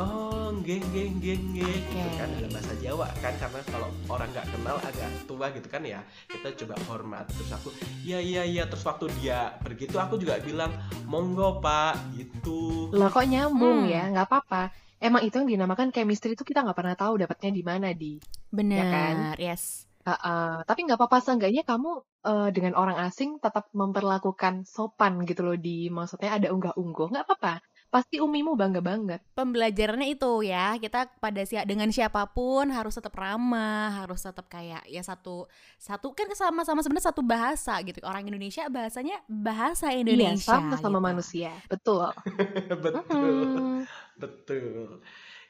Oh, 0.00 0.48
nggih 0.48 0.80
nggih 0.88 1.06
nggih 1.20 1.36
nggih 1.52 1.76
gitu 1.84 2.08
Oke. 2.08 2.16
kan 2.16 2.28
dalam 2.32 2.48
bahasa 2.48 2.72
Jawa 2.80 3.12
kan 3.20 3.36
karena 3.36 3.60
kalau 3.68 3.88
orang 4.08 4.28
nggak 4.32 4.48
kenal 4.48 4.76
agak 4.80 5.10
tua 5.28 5.46
gitu 5.52 5.68
kan 5.68 5.84
ya 5.84 6.00
kita 6.32 6.48
coba 6.64 6.80
hormat 6.88 7.28
terus 7.28 7.52
aku 7.52 7.68
iya 8.00 8.16
iya 8.16 8.40
iya 8.40 8.64
terus 8.64 8.80
waktu 8.88 9.12
dia 9.20 9.52
pergi 9.60 9.92
tuh 9.92 10.00
aku 10.00 10.16
juga 10.16 10.40
bilang 10.40 10.72
monggo 11.04 11.60
pak 11.60 12.00
gitu 12.16 12.88
Lah 12.96 13.12
kok 13.12 13.28
nyambung 13.28 13.84
Hmm. 13.84 13.92
ya? 13.92 14.08
nggak 14.08 14.26
apa-apa. 14.32 14.72
Emang 14.96 15.28
itu 15.28 15.36
yang 15.36 15.60
dinamakan 15.60 15.92
chemistry 15.92 16.32
itu 16.32 16.44
kita 16.46 16.64
nggak 16.64 16.78
pernah 16.78 16.96
tahu 16.96 17.20
dapatnya 17.20 17.50
di 17.52 17.60
mana 17.60 17.92
di. 17.92 18.16
Bener, 18.48 18.80
kan? 18.88 19.14
yes. 19.36 19.84
Heeh, 20.08 20.64
tapi 20.64 20.88
nggak 20.88 20.96
apa-apa 20.96 21.20
seenggaknya 21.20 21.68
kamu 21.68 22.00
eh, 22.26 22.48
dengan 22.54 22.74
orang 22.78 22.98
asing 23.06 23.38
tetap 23.42 23.68
memperlakukan 23.74 24.64
sopan 24.66 25.22
gitu 25.28 25.42
loh 25.46 25.56
di 25.58 25.90
maksudnya 25.92 26.34
ada 26.38 26.48
unggah-ungguh 26.54 27.06
nggak 27.12 27.24
apa-apa 27.28 27.54
pasti 27.92 28.16
umimu 28.16 28.56
bangga 28.56 28.80
banget 28.80 29.20
Pembelajarannya 29.36 30.08
itu 30.16 30.48
ya, 30.48 30.80
kita 30.80 31.12
pada 31.20 31.44
si 31.44 31.60
dengan 31.68 31.92
siapa 31.92 32.24
pun 32.32 32.72
harus 32.72 32.96
tetap 32.96 33.12
ramah, 33.12 34.00
harus 34.00 34.24
tetap 34.24 34.48
kayak 34.48 34.80
ya 34.88 35.04
satu 35.04 35.44
satu 35.76 36.16
kan 36.16 36.24
sama-sama 36.32 36.80
sebenarnya 36.80 37.12
satu 37.12 37.20
bahasa 37.20 37.76
gitu. 37.84 38.00
Orang 38.00 38.24
Indonesia 38.24 38.64
bahasanya 38.72 39.20
bahasa 39.28 39.92
iya 39.92 40.00
Indonesia. 40.00 40.56
sama 40.56 40.76
sama 40.80 40.98
gitu. 41.00 41.06
manusia 41.08 41.52
betul 41.70 42.08
betul 42.84 43.04
Mm-mm. 43.10 43.84
betul 44.16 45.02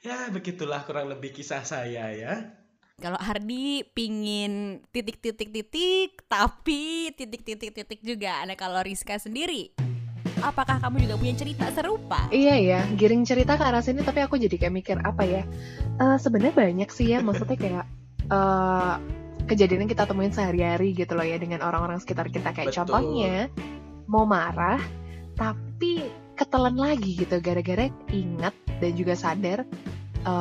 ya 0.02 0.28
begitulah 0.34 0.82
kurang 0.86 1.06
lebih 1.12 1.30
kisah 1.36 1.62
saya 1.62 2.10
ya 2.14 2.34
Kalau 3.02 3.18
Hardi 3.18 3.82
pingin 3.98 4.78
titik-titik-titik, 4.94 6.22
tapi 6.30 7.10
titik-titik-titik 7.18 7.98
juga. 7.98 8.46
Nah 8.46 8.54
kalau 8.54 8.78
Rizka 8.78 9.18
sendiri, 9.18 9.74
apakah 10.38 10.78
kamu 10.78 11.10
juga 11.10 11.18
punya 11.18 11.34
cerita 11.34 11.66
serupa? 11.74 12.30
Iya 12.30 12.54
ya, 12.62 12.80
giring 12.94 13.26
cerita 13.26 13.58
ke 13.58 13.64
arah 13.66 13.82
sini 13.82 14.06
tapi 14.06 14.22
aku 14.22 14.38
jadi 14.38 14.54
kayak 14.54 14.74
mikir 14.78 14.96
apa 15.02 15.26
ya? 15.26 15.42
Eh 15.98 16.16
sebenarnya 16.22 16.54
banyak 16.54 16.88
sih 16.94 17.10
ya, 17.10 17.18
maksudnya 17.26 17.58
kayak 17.58 17.84
eh 18.30 18.94
kejadian 19.50 19.82
yang 19.82 19.90
kita 19.90 20.06
temuin 20.06 20.30
sehari-hari 20.30 20.94
gitu 20.94 21.18
loh 21.18 21.26
ya 21.26 21.34
dengan 21.42 21.66
orang-orang 21.66 21.98
sekitar 21.98 22.30
kita 22.30 22.54
kayak 22.54 22.70
Betul. 22.70 22.86
contohnya 22.86 23.50
mau 24.06 24.22
marah 24.22 24.78
tapi 25.34 26.06
ketelan 26.38 26.78
lagi 26.78 27.18
gitu 27.18 27.42
gara-gara 27.42 27.90
ingat 28.14 28.54
dan 28.78 28.92
juga 28.94 29.18
sadar 29.18 29.66
eh, 30.22 30.32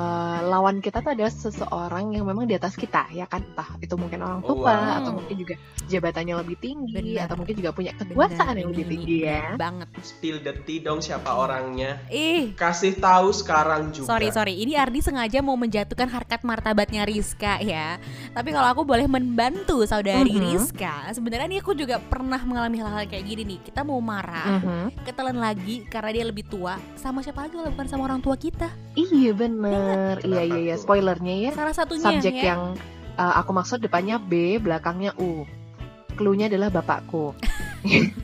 lawan 0.43 0.77
kita 0.77 0.99
tuh 0.99 1.11
adalah 1.11 1.29
seseorang 1.29 2.11
yang 2.11 2.23
memang 2.23 2.45
di 2.45 2.53
atas 2.53 2.73
kita 2.73 3.09
ya 3.09 3.25
kan 3.25 3.41
entah 3.43 3.69
itu 3.77 3.93
mungkin 3.93 4.19
orang 4.19 4.39
Oh, 4.41 4.55
tua 4.55 4.71
wow. 4.71 4.97
atau 4.97 5.11
mungkin 5.13 5.35
juga 5.37 5.55
jabatannya 5.85 6.35
lebih 6.37 6.57
tinggi 6.57 6.93
Benar. 7.13 7.25
atau 7.25 7.35
mungkin 7.35 7.55
juga 7.55 7.71
punya 7.71 7.91
kekuasaan 7.93 8.37
Benar, 8.47 8.57
yang 8.57 8.69
lebih 8.69 8.83
ini, 8.83 8.91
tinggi 8.91 9.15
ini, 9.15 9.27
ya. 9.27 9.41
benar 9.43 9.57
Banget. 9.57 9.87
spill 10.01 10.37
the 10.39 10.53
tea 10.61 10.79
dong 10.79 10.99
siapa 10.99 11.29
orangnya 11.29 11.99
Ih, 12.07 12.53
kasih 12.53 12.95
tahu 12.95 13.29
sekarang 13.31 13.89
juga 13.89 14.07
Sorry 14.07 14.29
sorry, 14.29 14.55
ini 14.57 14.73
Ardi 14.73 14.99
sengaja 14.99 15.39
mau 15.39 15.55
menjatuhkan 15.55 16.07
harkat 16.07 16.41
martabatnya 16.41 17.03
Rizka 17.03 17.57
ya. 17.59 17.97
Tapi 18.31 18.49
kalau 18.49 18.67
aku 18.69 18.81
boleh 18.83 19.05
membantu 19.05 19.83
saudari 19.83 20.31
Mhm. 20.31 20.41
Rizka, 20.43 20.93
sebenarnya 21.11 21.47
nih 21.47 21.59
aku 21.59 21.73
juga 21.73 21.97
pernah 21.97 22.39
mengalami 22.39 22.77
hal-hal 22.77 23.03
kayak 23.05 23.25
gini 23.25 23.43
nih. 23.45 23.59
Kita 23.61 23.81
mau 23.81 23.97
marah, 23.97 24.59
Mhm. 24.59 25.05
ketelan 25.05 25.37
lagi 25.37 25.83
karena 25.85 26.09
dia 26.11 26.25
lebih 26.25 26.45
tua, 26.45 26.75
sama 26.93 27.19
siapa 27.19 27.41
lagi 27.41 27.53
kalau 27.53 27.69
bukan 27.69 27.87
sama 27.87 28.03
orang 28.05 28.19
tua 28.19 28.35
kita. 28.35 28.67
Iya 28.93 29.31
bener, 29.31 29.70
iya 29.71 30.15
Kenapa 30.17 30.27
iya 30.27 30.57
iya 30.57 30.75
tuh? 30.75 30.81
spoilernya 30.83 31.35
ya. 31.39 31.51
Salah 31.51 31.73
satunya 31.73 32.05
Subjek 32.05 32.35
ya. 32.35 32.43
yang 32.53 32.61
uh, 33.15 33.33
aku 33.35 33.51
maksud 33.51 33.79
depannya 33.79 34.17
B, 34.17 34.57
belakangnya 34.57 35.15
U. 35.17 35.43
Cluenya 36.13 36.47
adalah 36.47 36.69
bapakku. 36.69 37.31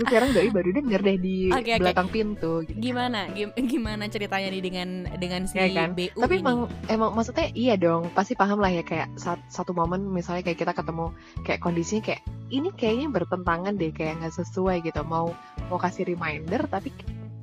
Terus 0.00 0.16
sekarang 0.16 0.32
doi 0.32 0.48
baru 0.48 0.72
denger 0.72 1.00
deh 1.04 1.18
di 1.20 1.36
oke. 1.52 1.76
belakang 1.76 2.08
pintu. 2.08 2.64
Gitu. 2.64 2.80
Gimana? 2.80 3.28
Gim- 3.30 3.52
Gimana 3.52 4.08
ceritanya 4.08 4.48
nih 4.48 4.62
dengan 4.64 4.88
dengan 5.20 5.44
si 5.44 5.60
Ya 5.60 5.68
kan? 5.68 5.92
BU 5.92 6.16
Tapi 6.16 6.34
ini? 6.34 6.40
emang 6.40 6.58
emang 6.88 7.10
maksudnya 7.12 7.52
iya 7.52 7.76
dong, 7.76 8.08
pasti 8.16 8.32
paham 8.32 8.56
lah 8.56 8.72
ya 8.72 8.80
kayak 8.80 9.12
sat- 9.16 9.44
satu 9.46 9.76
momen 9.76 10.08
misalnya 10.08 10.40
kayak 10.40 10.56
kita 10.56 10.72
ketemu 10.72 11.12
kayak 11.44 11.60
kondisinya 11.60 12.02
kayak 12.02 12.22
ini 12.48 12.72
kayaknya 12.72 13.12
bertentangan 13.12 13.76
deh 13.76 13.92
kayak 13.92 14.24
nggak 14.24 14.32
sesuai 14.34 14.80
gitu. 14.80 15.04
Mau 15.04 15.36
mau 15.68 15.76
kasih 15.76 16.08
reminder 16.08 16.64
tapi 16.64 16.88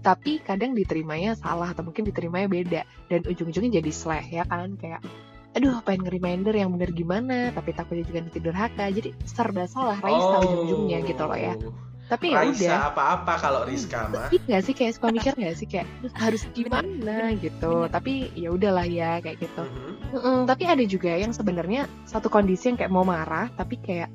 tapi 0.08 0.40
kadang 0.40 0.72
diterimanya 0.72 1.36
salah 1.36 1.76
atau 1.76 1.84
mungkin 1.84 2.08
diterimanya 2.08 2.48
beda. 2.48 2.82
Dan 3.12 3.28
ujung-ujungnya 3.28 3.84
jadi 3.84 3.92
sleh 3.92 4.24
ya 4.32 4.48
kan? 4.48 4.80
Kayak 4.80 5.04
aduh 5.52 5.84
pengen 5.84 6.08
nge-reminder 6.08 6.56
yang 6.56 6.72
bener 6.72 6.96
gimana? 6.96 7.52
Tapi 7.52 7.76
takutnya 7.76 8.08
juga 8.08 8.24
nanti 8.24 8.40
durhaka 8.40 8.88
jadi 8.88 9.12
serba 9.28 9.68
salah 9.68 10.00
Raisa 10.00 10.48
ujung-ujungnya 10.48 11.04
gitu 11.04 11.24
loh 11.28 11.36
ya. 11.36 11.60
Tapi 12.08 12.32
ya 12.32 12.40
udah. 12.48 12.72
Oh. 12.72 12.88
Apa-apa 12.96 13.34
kalau 13.36 13.62
Rizka 13.68 14.08
mah. 14.08 14.32
Tapi 14.32 14.40
nggak 14.48 14.64
sih? 14.64 14.72
Kayak 14.72 14.96
suka 14.96 15.08
mikir 15.12 15.36
nggak 15.36 15.56
sih? 15.60 15.68
Kayak 15.68 15.92
harus 16.16 16.48
gimana? 16.56 17.36
Gitu. 17.36 17.74
Tapi 17.92 18.32
ya 18.32 18.56
udahlah 18.56 18.88
ya 18.88 19.20
kayak 19.20 19.44
gitu. 19.44 19.64
Mhm. 19.68 19.92
Mm-mm, 20.08 20.38
tapi 20.48 20.64
ada 20.64 20.84
juga 20.88 21.12
yang 21.20 21.36
sebenarnya 21.36 21.92
satu 22.08 22.32
kondisi 22.32 22.72
yang 22.72 22.80
kayak 22.80 22.96
mau 22.96 23.04
marah 23.04 23.52
tapi 23.60 23.76
kayak 23.76 24.08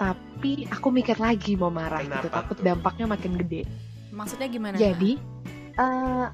tapi 0.00 0.64
aku 0.72 0.88
mikir 0.88 1.20
lagi 1.20 1.52
mau 1.60 1.68
marah 1.68 2.00
gitu. 2.00 2.16
Kenapa 2.16 2.32
takut 2.32 2.56
tuh? 2.56 2.64
dampaknya 2.64 3.06
makin 3.12 3.36
gede 3.44 3.68
Maksudnya 4.18 4.48
gimana? 4.50 4.74
jadi 4.74 5.12
eh 5.78 6.26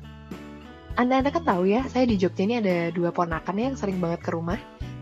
anda-anda 0.95 1.35
kan 1.35 1.43
tahu 1.43 1.67
ya 1.67 1.83
saya 1.91 2.07
di 2.07 2.15
Jogja 2.15 2.47
ini 2.47 2.63
ada 2.63 2.95
dua 2.95 3.11
ponakan 3.11 3.59
yang 3.59 3.75
sering 3.75 3.99
banget 3.99 4.23
ke 4.23 4.31
rumah 4.31 4.59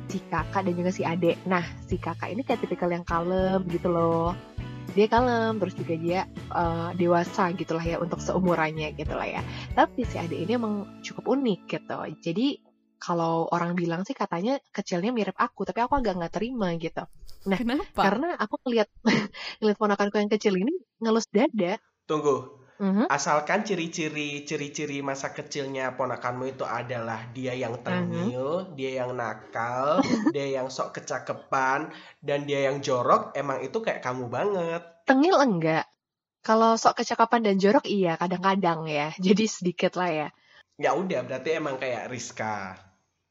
si 0.09 0.21
kakak 0.29 0.65
dan 0.65 0.75
juga 0.77 0.91
si 0.93 1.05
adek 1.05 1.37
nah 1.45 1.65
si 1.85 2.01
kakak 2.01 2.33
ini 2.33 2.43
kayak 2.45 2.65
tipikal 2.65 2.89
yang 2.89 3.05
kalem 3.05 3.65
gitu 3.69 3.93
loh. 3.93 4.33
Dia 4.93 5.09
kalem 5.09 5.57
terus 5.57 5.73
juga 5.77 5.95
dia 5.97 6.21
eh, 6.33 6.91
dewasa 6.97 7.53
gitulah 7.57 7.85
ya 7.85 7.97
untuk 8.01 8.21
seumurannya 8.25 8.93
gitulah 8.97 9.25
ya. 9.25 9.41
Tapi 9.73 10.05
si 10.09 10.17
adek 10.17 10.37
ini 10.49 10.53
emang 10.57 11.01
cukup 11.05 11.29
unik 11.33 11.61
gitu. 11.69 11.99
Jadi 12.25 12.61
kalau 13.01 13.49
orang 13.53 13.77
bilang 13.77 14.05
sih 14.05 14.15
katanya 14.17 14.61
kecilnya 14.73 15.11
mirip 15.13 15.35
aku 15.37 15.65
tapi 15.69 15.81
aku 15.85 16.01
agak 16.01 16.17
nggak 16.19 16.33
terima 16.33 16.73
gitu. 16.77 17.05
Kenapa? 17.43 18.01
karena 18.07 18.39
aku 18.39 18.55
ngeliat 18.65 18.89
ngeliat 19.61 19.77
ponakanku 19.81 20.17
yang 20.21 20.31
kecil 20.33 20.57
ini 20.57 20.73
ngelus 21.01 21.29
dada. 21.33 21.77
Tunggu 22.09 22.62
Mhm. 22.81 23.07
asalkan 23.13 23.63
ciri-ciri 23.63 24.43
ciri-ciri 24.49 25.05
masa 25.05 25.31
kecilnya 25.31 25.93
ponakanmu 25.95 26.57
itu 26.57 26.65
adalah 26.65 27.29
dia 27.37 27.53
yang 27.53 27.79
tengil, 27.85 28.73
dia 28.73 29.05
yang 29.05 29.13
nakal, 29.13 30.01
dia 30.35 30.47
yang 30.49 30.73
sok 30.73 30.97
kecakepan, 30.97 31.93
dan 32.25 32.49
dia 32.49 32.73
yang 32.73 32.81
jorok, 32.81 33.37
emang 33.37 33.61
itu 33.61 33.79
kayak 33.85 34.01
kamu 34.01 34.33
banget. 34.33 34.83
Tengil 35.05 35.37
enggak. 35.39 35.87
Kalau 36.43 36.75
sok 36.75 37.05
kecakapan 37.05 37.47
dan 37.47 37.57
jorok 37.63 37.87
iya 37.87 38.19
kadang-kadang 38.19 38.91
ya. 38.91 39.15
Jadi 39.27 39.45
sedikit 39.47 39.95
lah 39.95 40.11
ya. 40.11 40.29
Ya 40.81 40.97
udah, 40.99 41.23
berarti 41.23 41.55
emang 41.55 41.79
kayak 41.79 42.11
Rizka. 42.11 42.75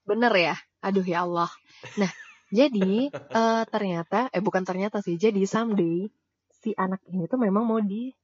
Bener 0.08 0.32
ya? 0.32 0.56
Aduh 0.80 1.04
ya 1.04 1.28
Allah. 1.28 1.52
Nah, 2.00 2.08
jadi 2.60 3.12
eh, 3.12 3.64
ternyata, 3.68 4.30
eh 4.32 4.40
bukan 4.40 4.64
ternyata 4.64 5.04
sih, 5.04 5.18
jadi 5.18 5.44
someday 5.46 6.08
si 6.62 6.72
anak 6.78 7.02
ini 7.10 7.26
tuh 7.26 7.42
memang 7.42 7.66
mau 7.66 7.82
didaftarkan 7.82 8.21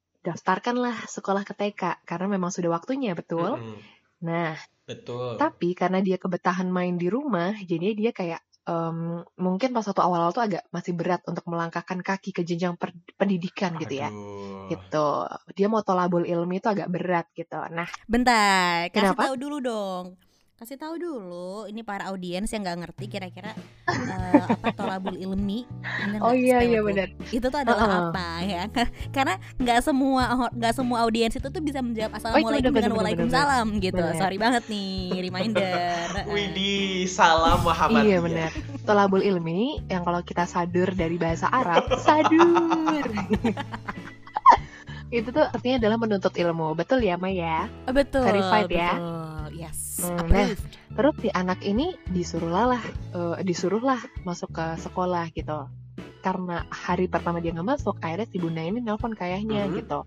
lah 0.83 0.95
sekolah 1.07 1.43
ke 1.47 1.53
TK. 1.53 1.81
Karena 2.09 2.27
memang 2.35 2.51
sudah 2.51 2.69
waktunya, 2.73 3.11
betul? 3.15 3.55
Mm-mm, 3.55 3.79
Nah, 4.27 4.57
Betul. 4.87 5.37
tapi 5.37 5.75
karena 5.77 5.99
dia 6.01 6.17
kebetahan 6.17 6.67
main 6.71 6.95
di 6.97 7.07
rumah, 7.11 7.53
jadi 7.71 7.93
dia 7.93 8.11
kayak 8.15 8.41
em, 8.67 9.21
mungkin 9.37 9.69
pas 9.75 9.85
waktu 9.85 10.01
awal-awal 10.03 10.33
tuh 10.33 10.43
agak 10.47 10.63
masih 10.73 10.93
berat 10.97 11.21
untuk 11.29 11.45
melangkahkan 11.51 11.99
kaki 12.01 12.31
ke 12.33 12.41
jenjang 12.47 12.75
per- 12.81 12.95
pendidikan 13.19 13.75
gitu 13.77 13.93
ya. 14.03 14.09
Aduh. 14.09 14.67
Gitu. 14.71 15.07
Dia 15.57 15.67
mau 15.71 15.83
tolabul 15.85 16.23
ilmi 16.27 16.59
itu 16.59 16.67
agak 16.67 16.87
berat 16.91 17.25
gitu. 17.35 17.59
Nah, 17.71 17.87
Bentar, 18.07 18.89
kasih 18.91 19.13
Kenapa? 19.13 19.23
tahu 19.27 19.35
dulu 19.37 19.57
dong. 19.63 20.05
Kasih 20.57 20.73
tahu 20.73 20.97
dulu, 20.97 21.69
ini 21.69 21.85
para 21.85 22.09
audiens 22.09 22.49
yang 22.49 22.65
nggak 22.65 22.81
ngerti 22.81 23.05
kira-kira 23.05 23.53
eh, 23.85 24.41
apa 24.41 24.73
tolabul 24.73 25.13
ilmi. 25.13 25.69
Bener 25.85 26.17
oh 26.17 26.33
iya 26.33 26.65
iya 26.65 26.81
benar. 26.81 27.13
Itu 27.29 27.53
tuh 27.53 27.61
adalah 27.61 27.85
Heeh. 27.85 28.01
apa 28.09 28.27
ya? 28.41 28.63
Karena 29.15 29.37
nggak 29.61 29.85
semua 29.85 30.49
nggak 30.49 30.73
semua 30.73 31.05
audiens 31.05 31.37
itu 31.37 31.45
tuh 31.45 31.61
bisa 31.61 31.77
menjawab 31.85 32.17
assalamualaikum 32.17 32.73
bener, 32.73 32.89
dengan 32.89 32.89
bener, 32.89 32.97
waalaikumsalam 33.05 33.67
gitu. 33.85 34.01
Bener. 34.01 34.17
Sorry 34.17 34.37
banget 34.41 34.65
nih, 34.65 35.29
reminder. 35.29 36.05
Widih, 36.33 37.05
salam 37.05 37.61
Muhammad. 37.61 38.09
Iya 38.09 38.17
benar. 38.25 38.49
Tolabul 38.81 39.21
ilmi 39.21 39.85
yang 39.93 40.01
kalau 40.01 40.25
kita 40.25 40.49
sadur 40.49 40.89
dari 40.97 41.21
bahasa 41.21 41.53
Arab, 41.53 41.85
sadur. 42.01 43.05
Itu 45.07 45.31
tuh 45.31 45.45
artinya 45.53 45.85
adalah 45.85 45.97
menuntut 46.01 46.33
ilmu. 46.35 46.75
Betul 46.75 47.05
ya, 47.05 47.15
Maya? 47.15 47.69
Oh, 47.87 47.93
betul. 47.95 48.27
Verified 48.27 48.67
ya? 48.67 48.91
Yes. 49.57 50.05
Hmm, 50.05 50.21
approved. 50.21 50.61
Terus 50.93 51.15
si 51.17 51.29
anak 51.33 51.59
ini 51.65 51.97
disuruhlah 52.13 52.65
lah, 52.77 52.83
eh, 53.17 53.35
disuruhlah 53.41 53.97
masuk 54.21 54.53
ke 54.53 54.65
sekolah 54.85 55.33
gitu. 55.33 55.65
Karena 56.21 56.61
hari 56.69 57.09
pertama 57.09 57.41
dia 57.41 57.49
nggak 57.57 57.65
masuk, 57.65 57.97
akhirnya 57.97 58.29
si 58.29 58.37
bunda 58.37 58.61
ini 58.61 58.77
nelpon 58.77 59.17
ke 59.17 59.25
ayahnya 59.25 59.65
Mhm. 59.65 59.73
gitu, 59.81 59.99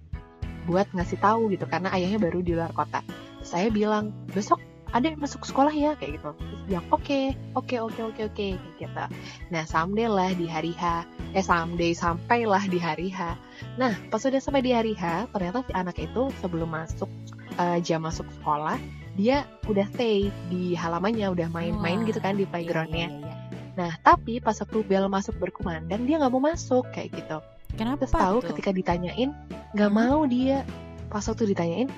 buat 0.70 0.86
ngasih 0.94 1.18
tahu 1.18 1.50
gitu, 1.50 1.66
karena 1.66 1.90
ayahnya 1.90 2.22
baru 2.22 2.38
di 2.44 2.54
luar 2.54 2.70
kota. 2.70 3.02
Saya 3.42 3.72
bilang 3.72 4.14
besok 4.30 4.60
ada 4.90 5.06
yang 5.06 5.22
masuk 5.22 5.46
sekolah 5.46 5.70
ya 5.70 5.94
kayak 5.94 6.18
gitu. 6.18 6.34
Terus 6.34 6.50
dia 6.50 6.66
bilang 6.66 6.86
oke, 6.90 7.20
oke, 7.54 7.76
oke, 7.78 8.00
oke, 8.10 8.20
oke 8.26 8.34
kayak 8.34 8.58
gitu. 8.78 9.04
Nah 9.54 9.62
someday 9.64 10.10
lah 10.10 10.30
di 10.34 10.50
hari 10.50 10.74
H, 10.74 11.06
eh 11.34 11.44
someday 11.46 11.94
sampailah 11.94 12.66
di 12.66 12.78
hari 12.82 13.08
H. 13.14 13.38
Nah 13.78 13.94
pas 14.10 14.22
udah 14.22 14.42
sampai 14.42 14.62
di 14.66 14.74
hari 14.74 14.92
H, 14.98 15.30
ternyata 15.30 15.62
si 15.62 15.72
anak 15.72 15.96
itu 15.98 16.28
sebelum 16.42 16.74
masuk 16.74 17.08
eh, 17.54 17.78
jam 17.86 18.02
masuk 18.02 18.26
sekolah 18.42 18.78
dia 19.18 19.46
udah 19.66 19.86
stay 19.90 20.30
di 20.48 20.74
halamannya 20.74 21.26
udah 21.30 21.48
main-main 21.50 22.06
gitu 22.06 22.18
kan 22.18 22.38
di 22.38 22.46
iya, 22.46 22.50
playgroundnya. 22.50 23.08
iya, 23.10 23.18
iya. 23.22 23.34
Nah 23.78 23.92
tapi 24.02 24.38
pas 24.38 24.58
waktu 24.58 24.82
bel 24.84 25.06
masuk 25.06 25.38
berkumandang 25.38 26.06
dia 26.06 26.18
nggak 26.20 26.32
mau 26.32 26.42
masuk 26.42 26.86
kayak 26.94 27.14
gitu. 27.14 27.38
Kenapa 27.74 28.04
Terus 28.04 28.14
tahu 28.14 28.36
tuh? 28.42 28.46
ketika 28.54 28.70
ditanyain 28.70 29.30
nggak 29.74 29.90
Hmm? 29.90 29.98
mau 29.98 30.20
dia. 30.26 30.62
Pas 31.10 31.22
waktu 31.26 31.50
ditanyain 31.50 31.88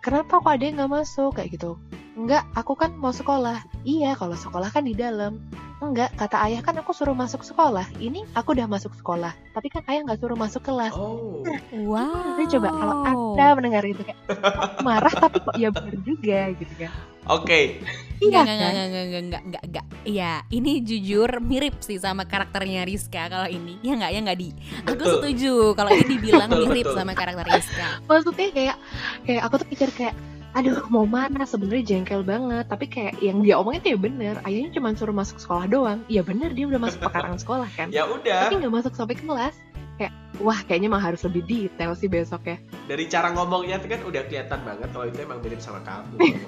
kenapa 0.00 0.40
kok 0.40 0.52
ada 0.52 0.64
yang 0.64 0.76
nggak 0.80 0.92
masuk 0.92 1.36
kayak 1.36 1.56
gitu. 1.56 1.76
Enggak, 2.12 2.44
aku 2.52 2.76
kan 2.76 2.92
mau 2.92 3.08
sekolah. 3.08 3.64
Iya, 3.88 4.12
kalau 4.20 4.36
sekolah 4.36 4.68
kan 4.68 4.84
di 4.84 4.92
dalam. 4.92 5.40
Enggak, 5.82 6.14
kata 6.14 6.38
ayah 6.46 6.62
kan 6.62 6.78
aku 6.78 6.94
suruh 6.94 7.10
masuk 7.10 7.42
sekolah. 7.42 7.82
Ini 7.98 8.22
aku 8.38 8.54
udah 8.54 8.70
masuk 8.70 8.94
sekolah, 8.94 9.34
tapi 9.50 9.66
kan 9.66 9.82
ayah 9.90 10.06
nggak 10.06 10.22
suruh 10.22 10.38
masuk 10.38 10.62
kelas. 10.62 10.94
Oh. 10.94 11.42
Wow. 11.74 12.38
Jadi 12.38 12.54
coba 12.54 12.68
kalau 12.70 12.94
anda 13.02 13.46
mendengar 13.58 13.82
itu 13.82 13.98
kayak 14.06 14.18
marah 14.86 15.10
tapi 15.10 15.42
kok 15.42 15.58
ya 15.58 15.74
bener 15.74 15.98
juga 16.06 16.54
gitu 16.54 16.74
kan. 16.78 16.90
Oke. 17.30 17.82
Iya 18.22 18.42
Enggak, 18.42 18.42
enggak, 18.46 18.58
kan? 18.58 18.70
enggak, 18.70 18.86
enggak, 18.86 18.86
enggak, 18.86 19.22
enggak, 19.22 19.42
enggak, 19.42 19.62
enggak. 19.66 19.86
Iya, 20.06 20.32
ini 20.54 20.72
jujur 20.86 21.30
mirip 21.42 21.74
sih 21.82 21.98
sama 21.98 22.22
karakternya 22.26 22.86
Rizka 22.86 23.26
kalau 23.26 23.50
ini. 23.50 23.78
Ya 23.82 23.98
enggak, 23.98 24.10
ya 24.14 24.18
enggak 24.22 24.38
di. 24.38 24.48
Aku 24.86 24.94
Betul. 25.02 25.10
setuju 25.18 25.52
kalau 25.74 25.90
ini 25.94 26.04
dibilang 26.06 26.50
Betul, 26.50 26.62
mirip 26.70 26.86
betul. 26.86 26.98
sama 26.98 27.12
karakter 27.18 27.46
Rizka. 27.50 27.86
maksudnya 28.06 28.48
kayak 28.54 28.76
kayak 29.26 29.42
aku 29.46 29.54
tuh 29.58 29.66
pikir 29.66 29.88
kayak 29.90 30.14
aduh 30.52 30.84
mau 30.92 31.08
mana? 31.08 31.44
Sebenarnya 31.48 31.84
jengkel 31.84 32.22
banget. 32.24 32.68
Tapi 32.68 32.86
kayak 32.88 33.20
yang 33.24 33.40
dia 33.40 33.58
omongin 33.58 33.80
tuh 33.80 33.90
ya 33.96 33.98
bener. 33.98 34.34
Ayahnya 34.44 34.70
cuma 34.76 34.92
suruh 34.96 35.16
masuk 35.16 35.40
sekolah 35.40 35.66
doang. 35.68 36.00
Iya 36.06 36.22
bener 36.22 36.52
dia 36.52 36.68
udah 36.68 36.80
masuk 36.80 37.00
pekarangan 37.04 37.40
sekolah 37.40 37.68
kan? 37.74 37.88
Ya 37.90 38.04
udah. 38.08 38.48
tapi 38.48 38.60
nggak 38.62 38.74
masuk 38.74 38.92
sampai 38.92 39.16
kelas. 39.16 39.56
Kayak 40.00 40.12
wah 40.40 40.60
kayaknya 40.64 40.88
mah 40.88 41.02
harus 41.04 41.20
lebih 41.24 41.44
detail 41.44 41.92
sih 41.92 42.08
besok 42.08 42.48
ya 42.48 42.56
Dari 42.88 43.04
cara 43.12 43.28
ngomongnya 43.36 43.76
tuh 43.76 43.92
kan 43.92 44.00
udah 44.08 44.24
kelihatan 44.24 44.60
banget 44.64 44.88
kalau 44.88 45.04
itu 45.04 45.18
emang 45.20 45.38
mirip 45.44 45.60
sama 45.60 45.84
kamu. 45.84 46.16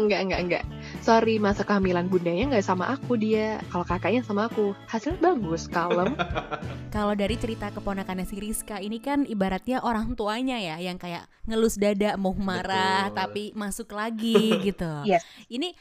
enggak 0.00 0.20
enggak 0.24 0.40
enggak 0.40 0.64
sorry 1.02 1.42
masa 1.42 1.66
kehamilan 1.66 2.06
bundanya 2.06 2.54
nggak 2.54 2.64
sama 2.64 2.94
aku 2.94 3.18
dia 3.18 3.58
kalau 3.74 3.82
kakaknya 3.82 4.22
sama 4.22 4.46
aku 4.46 4.70
hasilnya 4.86 5.18
bagus 5.18 5.66
kalem 5.66 6.14
Kalau 6.92 7.16
dari 7.16 7.40
cerita 7.40 7.72
keponakannya 7.72 8.28
si 8.28 8.36
Rizka 8.36 8.76
ini 8.76 9.00
kan 9.00 9.24
ibaratnya 9.24 9.80
orang 9.80 10.12
tuanya 10.12 10.60
ya 10.60 10.76
yang 10.76 11.00
kayak 11.00 11.24
ngelus 11.48 11.80
dada 11.80 12.20
mau 12.20 12.36
marah 12.36 13.08
Betul. 13.08 13.16
tapi 13.16 13.44
masuk 13.56 13.88
lagi 13.96 14.52
gitu. 14.68 14.92
Yes. 15.08 15.24
Ini 15.48 15.72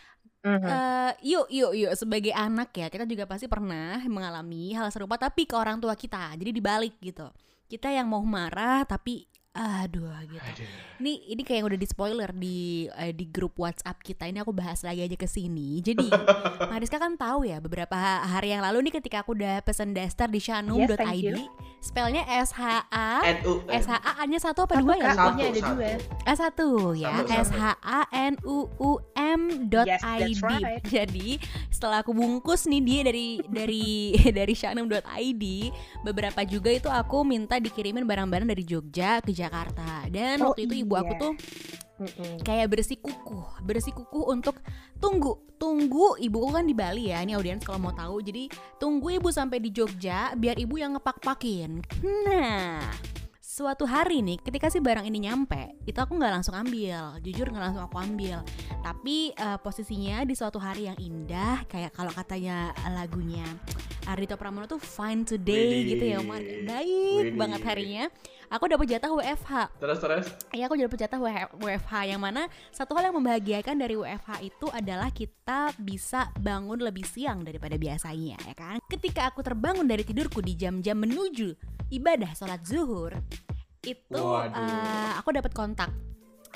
eh, 0.48 1.12
yuk 1.28 1.52
yuk 1.52 1.76
yuk 1.76 1.92
sebagai 2.00 2.32
anak 2.32 2.72
ya 2.74 2.88
kita 2.88 3.04
juga 3.04 3.28
pasti 3.28 3.52
pernah 3.52 4.00
mengalami 4.08 4.72
hal 4.72 4.88
serupa 4.88 5.20
tapi 5.20 5.44
ke 5.44 5.56
orang 5.60 5.84
tua 5.84 6.00
kita. 6.00 6.32
Jadi 6.40 6.56
dibalik 6.56 6.96
gitu. 7.04 7.28
Kita 7.68 7.92
yang 7.92 8.08
mau 8.08 8.24
marah 8.24 8.88
tapi 8.88 9.28
aduh 9.52 10.16
gitu. 10.32 10.40
Aduh. 10.40 10.72
Ini 11.04 11.14
ini 11.36 11.42
kayak 11.44 11.68
udah 11.68 11.80
di 11.80 11.88
spoiler 11.88 12.32
di 12.32 12.88
eh, 12.88 13.12
di 13.12 13.28
grup 13.28 13.60
WhatsApp 13.60 14.00
kita. 14.00 14.28
Ini 14.32 14.48
aku 14.48 14.56
bahas 14.56 14.80
lagi 14.88 15.04
aja 15.04 15.18
ke 15.20 15.28
sini. 15.28 15.84
Jadi 15.84 16.08
Mariska 16.72 16.96
kan 16.96 17.20
tahu 17.20 17.44
ya 17.44 17.60
beberapa 17.60 17.96
hari 18.24 18.56
yang 18.56 18.64
lalu 18.64 18.88
nih 18.88 19.04
ketika 19.04 19.28
aku 19.28 19.36
udah 19.36 19.60
pesen 19.62 19.92
daster 19.92 20.32
di 20.32 20.40
Yes, 20.40 20.48
shanum.id, 20.48 21.36
you. 21.36 21.52
Spellnya 21.82 22.22
S 22.30 22.54
H 22.54 22.62
A 22.88 23.26
NU. 23.42 23.66
S 23.68 23.86
H 23.86 23.98
A 23.98 24.12
A-nya 24.22 24.38
satu 24.38 24.64
apa 24.64 24.78
dua 24.78 24.96
ya? 24.96 25.12
Kak. 25.12 25.16
Satu, 25.18 25.42
ada 25.42 25.62
dua. 25.68 25.90
Eh 26.22 26.36
satu 26.38 26.68
ya 26.94 27.10
Satu, 27.12 27.26
satu. 27.26 27.42
S 27.42 27.50
H 27.52 27.64
A 27.82 28.02
N 28.14 28.34
U 28.46 28.58
U 28.78 28.92
M 29.18 29.42
dot 29.68 29.90
Yes, 29.90 30.00
that's 30.00 30.40
ID. 30.40 30.46
right. 30.46 30.82
Jadi 30.86 31.30
setelah 31.68 32.00
aku 32.00 32.14
bungkus 32.14 32.70
nih 32.70 32.80
dia 32.80 33.00
dari 33.04 33.28
dari 33.44 33.86
dari 34.38 34.54
shanum.id, 34.54 35.44
beberapa 36.02 36.46
juga 36.46 36.70
itu 36.70 36.88
aku 36.88 37.26
minta 37.26 37.58
dikirimin 37.58 38.06
barang-barang 38.06 38.48
dari 38.48 38.62
Jogja 38.62 39.18
ke 39.20 39.34
Jakarta. 39.34 40.06
Dan 40.08 40.38
Oh, 40.40 40.54
waktu 40.54 40.70
itu 40.70 40.86
ibu 40.86 40.94
aku 40.94 41.14
iya. 41.14 41.22
tuh 41.22 41.34
Mm-mm. 42.02 42.42
kayak 42.42 42.74
bersikukuh, 42.74 43.62
bersikukuh 43.62 44.34
untuk 44.34 44.58
tunggu, 44.98 45.38
tunggu 45.62 46.18
ibuku 46.18 46.50
kan 46.50 46.66
di 46.66 46.74
Bali 46.74 47.14
ya, 47.14 47.22
ini 47.22 47.38
audiens 47.38 47.62
kalau 47.62 47.78
mau 47.78 47.94
tahu. 47.94 48.26
Jadi 48.26 48.50
tunggu 48.82 49.22
ibu 49.22 49.30
sampai 49.30 49.62
di 49.62 49.70
Jogja 49.70 50.34
biar 50.34 50.58
ibu 50.58 50.82
yang 50.82 50.98
ngepak-pakin. 50.98 51.78
Nah, 52.02 52.82
suatu 53.38 53.86
hari 53.86 54.26
nih 54.26 54.42
ketika 54.42 54.74
si 54.74 54.82
barang 54.82 55.06
ini 55.06 55.30
nyampe, 55.30 55.78
itu 55.86 56.02
aku 56.02 56.18
nggak 56.18 56.42
langsung 56.42 56.58
ambil, 56.58 57.22
jujur 57.22 57.54
nggak 57.54 57.64
langsung 57.70 57.86
aku 57.86 58.02
ambil. 58.02 58.42
Tapi 58.82 59.38
eh, 59.38 59.58
posisinya 59.62 60.26
di 60.26 60.34
suatu 60.34 60.58
hari 60.58 60.90
yang 60.90 60.98
indah, 60.98 61.70
kayak 61.70 61.94
kalau 61.94 62.10
katanya 62.10 62.74
lagunya 62.90 63.46
Ardito 64.10 64.34
Pramono 64.34 64.66
tuh 64.66 64.82
fine 64.82 65.22
today 65.22 65.86
gitu 65.86 66.04
ya, 66.10 66.18
Umar. 66.18 66.42
Baik 66.42 67.38
banget 67.38 67.62
harinya. 67.62 68.10
Aku 68.52 68.68
dapat 68.68 68.84
jatah 68.84 69.08
WFH. 69.16 69.80
Terus 69.80 70.00
terus. 70.04 70.26
Iya 70.52 70.68
aku 70.68 70.76
jadi 70.76 71.08
jatah 71.08 71.20
WFH 71.56 71.94
yang 72.04 72.20
mana 72.20 72.52
satu 72.76 72.92
hal 73.00 73.08
yang 73.08 73.16
membahagiakan 73.16 73.80
dari 73.80 73.96
WFH 73.96 74.44
itu 74.44 74.68
adalah 74.76 75.08
kita 75.08 75.72
bisa 75.80 76.28
bangun 76.36 76.84
lebih 76.84 77.08
siang 77.08 77.48
daripada 77.48 77.80
biasanya 77.80 78.36
ya 78.44 78.52
kan. 78.52 78.84
Ketika 78.92 79.32
aku 79.32 79.40
terbangun 79.40 79.88
dari 79.88 80.04
tidurku 80.04 80.44
di 80.44 80.60
jam-jam 80.60 81.00
menuju 81.00 81.56
ibadah 81.96 82.36
sholat 82.36 82.60
zuhur 82.68 83.16
itu 83.88 84.20
Waduh. 84.20 84.52
eh, 84.52 85.12
aku 85.16 85.32
dapat 85.32 85.52
kontak 85.56 85.90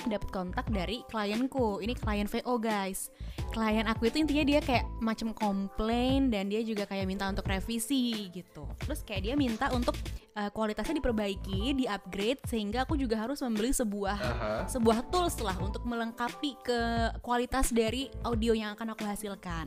dapat 0.05 0.29
kontak 0.29 0.65
dari 0.69 1.01
klienku 1.07 1.79
ini 1.79 1.95
klien 1.95 2.27
VO 2.27 2.59
guys 2.59 3.09
klien 3.55 3.87
aku 3.87 4.11
itu 4.11 4.19
intinya 4.19 4.43
dia 4.43 4.59
kayak 4.59 4.85
macam 4.99 5.31
komplain 5.31 6.27
dan 6.27 6.51
dia 6.51 6.59
juga 6.61 6.83
kayak 6.83 7.07
minta 7.07 7.25
untuk 7.31 7.47
revisi 7.47 8.27
gitu 8.35 8.67
terus 8.83 9.01
kayak 9.07 9.31
dia 9.31 9.35
minta 9.39 9.71
untuk 9.71 9.95
eh, 10.35 10.51
kualitasnya 10.51 10.99
diperbaiki 10.99 11.73
di 11.73 11.85
upgrade 11.87 12.43
sehingga 12.45 12.83
aku 12.83 12.99
juga 12.99 13.15
harus 13.15 13.39
membeli 13.39 13.71
sebuah 13.71 14.17
Aha. 14.19 14.53
sebuah 14.67 15.07
tools 15.09 15.39
lah 15.39 15.55
untuk 15.63 15.87
melengkapi 15.87 16.59
ke 16.61 16.79
kualitas 17.23 17.71
dari 17.71 18.11
audio 18.27 18.51
yang 18.51 18.75
akan 18.75 18.93
aku 18.93 19.07
hasilkan. 19.07 19.65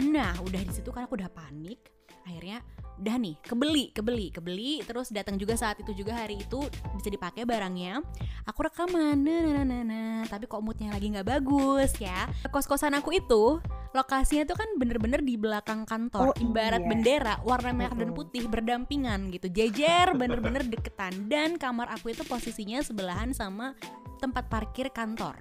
Nah, 0.00 0.32
udah 0.40 0.62
di 0.64 0.72
situ 0.72 0.88
kan 0.94 1.04
aku 1.04 1.20
udah 1.20 1.28
panik. 1.28 1.92
Akhirnya 2.24 2.64
udah 3.00 3.16
nih, 3.16 3.34
kebeli, 3.40 3.84
kebeli, 3.96 4.28
kebeli. 4.28 4.72
Terus 4.84 5.08
datang 5.08 5.40
juga 5.40 5.56
saat 5.56 5.80
itu 5.80 5.96
juga 5.96 6.12
hari 6.20 6.36
itu 6.44 6.60
bisa 6.94 7.08
dipakai 7.08 7.48
barangnya. 7.48 8.04
Aku 8.44 8.60
rekaman, 8.68 9.16
nah, 9.16 9.40
nah, 9.40 9.64
nah, 9.64 9.82
nah, 9.82 10.20
tapi 10.28 10.44
kok 10.44 10.60
moodnya 10.60 10.92
lagi 10.92 11.08
nggak 11.08 11.24
bagus 11.24 11.96
ya. 11.96 12.28
Kos-kosan 12.52 12.92
aku 12.92 13.16
itu 13.16 13.58
lokasinya 13.90 14.46
tuh 14.46 14.54
kan 14.60 14.68
bener-bener 14.78 15.18
di 15.24 15.34
belakang 15.34 15.82
kantor, 15.82 16.30
Oh, 16.30 16.34
ibarat 16.38 16.84
iya. 16.84 16.88
bendera 16.94 17.34
warna 17.42 17.74
merah 17.74 17.96
dan 17.96 18.14
putih 18.14 18.46
berdampingan 18.46 19.34
gitu, 19.34 19.50
jejer 19.50 20.14
bener-bener 20.14 20.62
deketan. 20.62 21.26
Dan 21.26 21.58
kamar 21.58 21.90
aku 21.90 22.14
itu 22.14 22.22
posisinya 22.22 22.84
sebelahan 22.84 23.34
sama 23.34 23.74
tempat 24.20 24.46
parkir 24.52 24.92
kantor 24.92 25.34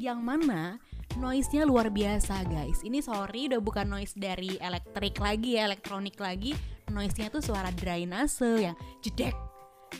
yang 0.00 0.24
mana 0.24 0.80
noise-nya 1.18 1.66
luar 1.66 1.90
biasa 1.90 2.46
guys 2.46 2.80
ini 2.86 3.02
sorry 3.02 3.50
udah 3.50 3.58
bukan 3.58 3.90
noise 3.90 4.14
dari 4.14 4.54
elektrik 4.62 5.18
lagi 5.18 5.58
ya 5.58 5.66
elektronik 5.66 6.14
lagi 6.20 6.54
noise-nya 6.88 7.28
tuh 7.28 7.40
suara 7.40 7.68
drainase 7.70 8.64
yang 8.64 8.76
jedek 9.00 9.34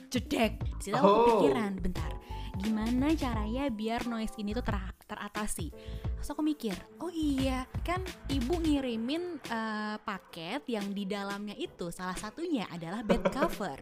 jedek. 0.09 0.61
Di 0.81 0.91
situ 0.91 0.95
aku 0.95 1.05
Oh. 1.05 1.17
kepikiran 1.41 1.81
bentar. 1.81 2.13
Gimana 2.59 3.15
caranya 3.15 3.71
biar 3.71 4.05
noise 4.05 4.35
ini 4.37 4.51
tuh 4.51 4.61
ter- 4.61 4.99
teratasi? 5.07 5.71
Terus 6.19 6.29
aku 6.29 6.43
mikir 6.43 6.75
oh 6.99 7.09
iya 7.09 7.65
kan 7.81 8.03
ibu 8.27 8.59
ngirimin 8.59 9.39
eh, 9.41 9.97
paket 10.03 10.67
yang 10.67 10.91
di 10.91 11.07
dalamnya 11.07 11.55
itu 11.55 11.89
salah 11.89 12.19
satunya 12.19 12.67
adalah 12.69 13.01
bed 13.01 13.23
cover 13.31 13.79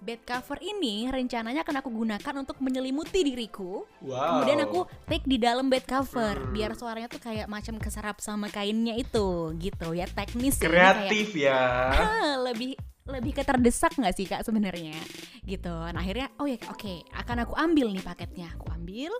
bed 0.00 0.22
cover 0.22 0.58
ini 0.58 1.06
rencananya 1.06 1.62
akan 1.62 1.80
aku 1.80 1.88
gunakan 1.90 2.34
untuk 2.36 2.58
menyelimuti 2.58 3.22
diriku 3.22 3.86
Wow. 4.00 4.42
Kemudian 4.42 4.58
aku 4.62 4.80
take 5.06 5.24
di 5.24 5.36
dalam 5.36 5.68
bed 5.68 5.84
cover 5.84 6.36
Hmm. 6.36 6.52
biar 6.52 6.72
suaranya 6.74 7.08
tuh 7.08 7.20
kayak 7.20 7.46
macam 7.46 7.78
keserap 7.78 8.18
sama 8.18 8.48
kainnya 8.48 8.94
itu 8.94 9.52
gitu 9.56 9.92
ya 9.92 10.04
teknis. 10.04 10.56
Ini 10.56 10.64
kreatif 10.64 11.28
ya. 11.36 11.60
ah, 11.92 12.34
lebih 12.50 12.76
lebih 13.04 13.36
ke 13.36 13.44
terdesak 13.44 13.92
nggak 13.96 14.14
sih 14.16 14.24
kak 14.24 14.44
sebenarnya 14.44 14.96
gitu. 15.44 15.72
Nah 15.72 16.00
akhirnya 16.00 16.32
oh 16.40 16.48
ya 16.48 16.56
oke 16.68 17.04
akan 17.12 17.36
aku 17.44 17.54
ambil 17.56 17.92
nih 17.92 18.00
paketnya 18.00 18.48
aku 18.52 18.72
ambil 18.72 19.12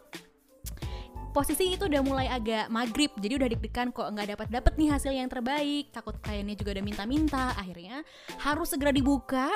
posisi 1.34 1.74
itu 1.74 1.90
udah 1.90 2.02
mulai 2.06 2.30
agak 2.30 2.70
maghrib 2.70 3.10
jadi 3.18 3.42
udah 3.42 3.48
deg-degan 3.50 3.90
kok 3.90 4.06
nggak 4.06 4.38
dapat 4.38 4.48
dapat 4.54 4.72
nih 4.78 4.88
hasil 4.94 5.10
yang 5.10 5.26
terbaik 5.26 5.90
takut 5.90 6.14
kliennya 6.22 6.54
juga 6.54 6.78
udah 6.78 6.84
minta-minta 6.87 7.50
akhirnya 7.58 8.06
harus 8.38 8.70
segera 8.70 8.94
dibuka 8.94 9.50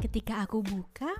ketika 0.00 0.42
aku 0.42 0.64
buka 0.64 1.12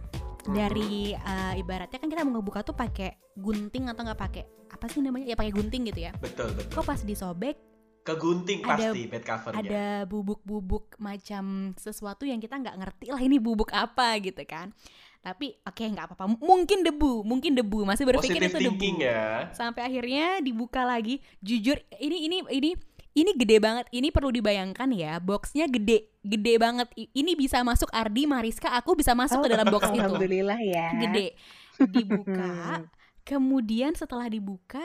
dari 0.48 1.12
eh, 1.12 1.54
ibaratnya 1.60 2.00
kan 2.00 2.08
kita 2.08 2.24
mau 2.24 2.40
ngebuka 2.40 2.64
tuh 2.64 2.72
pakai 2.72 3.20
gunting 3.36 3.92
atau 3.92 4.02
nggak 4.02 4.18
pakai 4.18 4.42
apa 4.72 4.86
sih 4.88 5.04
namanya? 5.04 5.28
Ya 5.28 5.36
pakai 5.36 5.52
gunting 5.52 5.86
gitu 5.86 6.00
ya. 6.00 6.12
Betul 6.18 6.50
betul. 6.56 6.72
kok 6.72 6.86
pas 6.86 7.00
disobek 7.00 7.56
Kegunting 8.00 8.64
Ada- 8.64 8.96
pasti 8.96 9.00
bed 9.12 9.22
covernya. 9.28 9.60
ada 9.60 9.84
bubuk-bubuk 10.08 10.96
macam 10.96 11.76
sesuatu 11.76 12.24
yang 12.24 12.40
kita 12.40 12.56
nggak 12.56 12.76
ngerti 12.80 13.06
lah 13.12 13.20
ini 13.20 13.36
bubuk 13.36 13.68
apa 13.76 14.16
gitu 14.24 14.40
kan. 14.48 14.72
Tapi 15.20 15.52
oke 15.60 15.84
nggak 15.84 16.08
apa-apa. 16.08 16.32
Mungkin 16.40 16.80
debu 16.80 17.28
mungkin 17.28 17.52
debu. 17.52 17.84
Masih 17.84 18.08
berpikir 18.08 18.40
Positive 18.40 18.56
itu 18.56 18.72
debu. 18.72 19.04
ya. 19.04 19.52
sampai 19.52 19.84
akhirnya 19.84 20.40
dibuka 20.40 20.80
lagi. 20.80 21.20
Jujur 21.44 21.76
ini 22.00 22.24
ini 22.24 22.36
ini 22.48 22.70
ini 23.12 23.35
gede 23.35 23.59
banget 23.59 23.87
ini 23.90 24.09
perlu 24.09 24.31
dibayangkan 24.31 24.88
ya 24.92 25.18
boxnya 25.18 25.66
gede 25.66 26.14
gede 26.20 26.55
banget 26.57 26.88
ini 26.94 27.35
bisa 27.35 27.61
masuk 27.61 27.90
Ardi 27.90 28.25
Mariska 28.25 28.70
aku 28.73 28.94
bisa 28.94 29.12
masuk 29.12 29.42
ke 29.42 29.49
dalam 29.51 29.66
box 29.66 29.88
itu 29.88 29.99
Alhamdulillah 29.99 30.59
ya. 30.61 30.87
gede 31.01 31.35
dibuka 31.81 32.85
kemudian 33.23 33.92
setelah 33.94 34.27
dibuka 34.27 34.85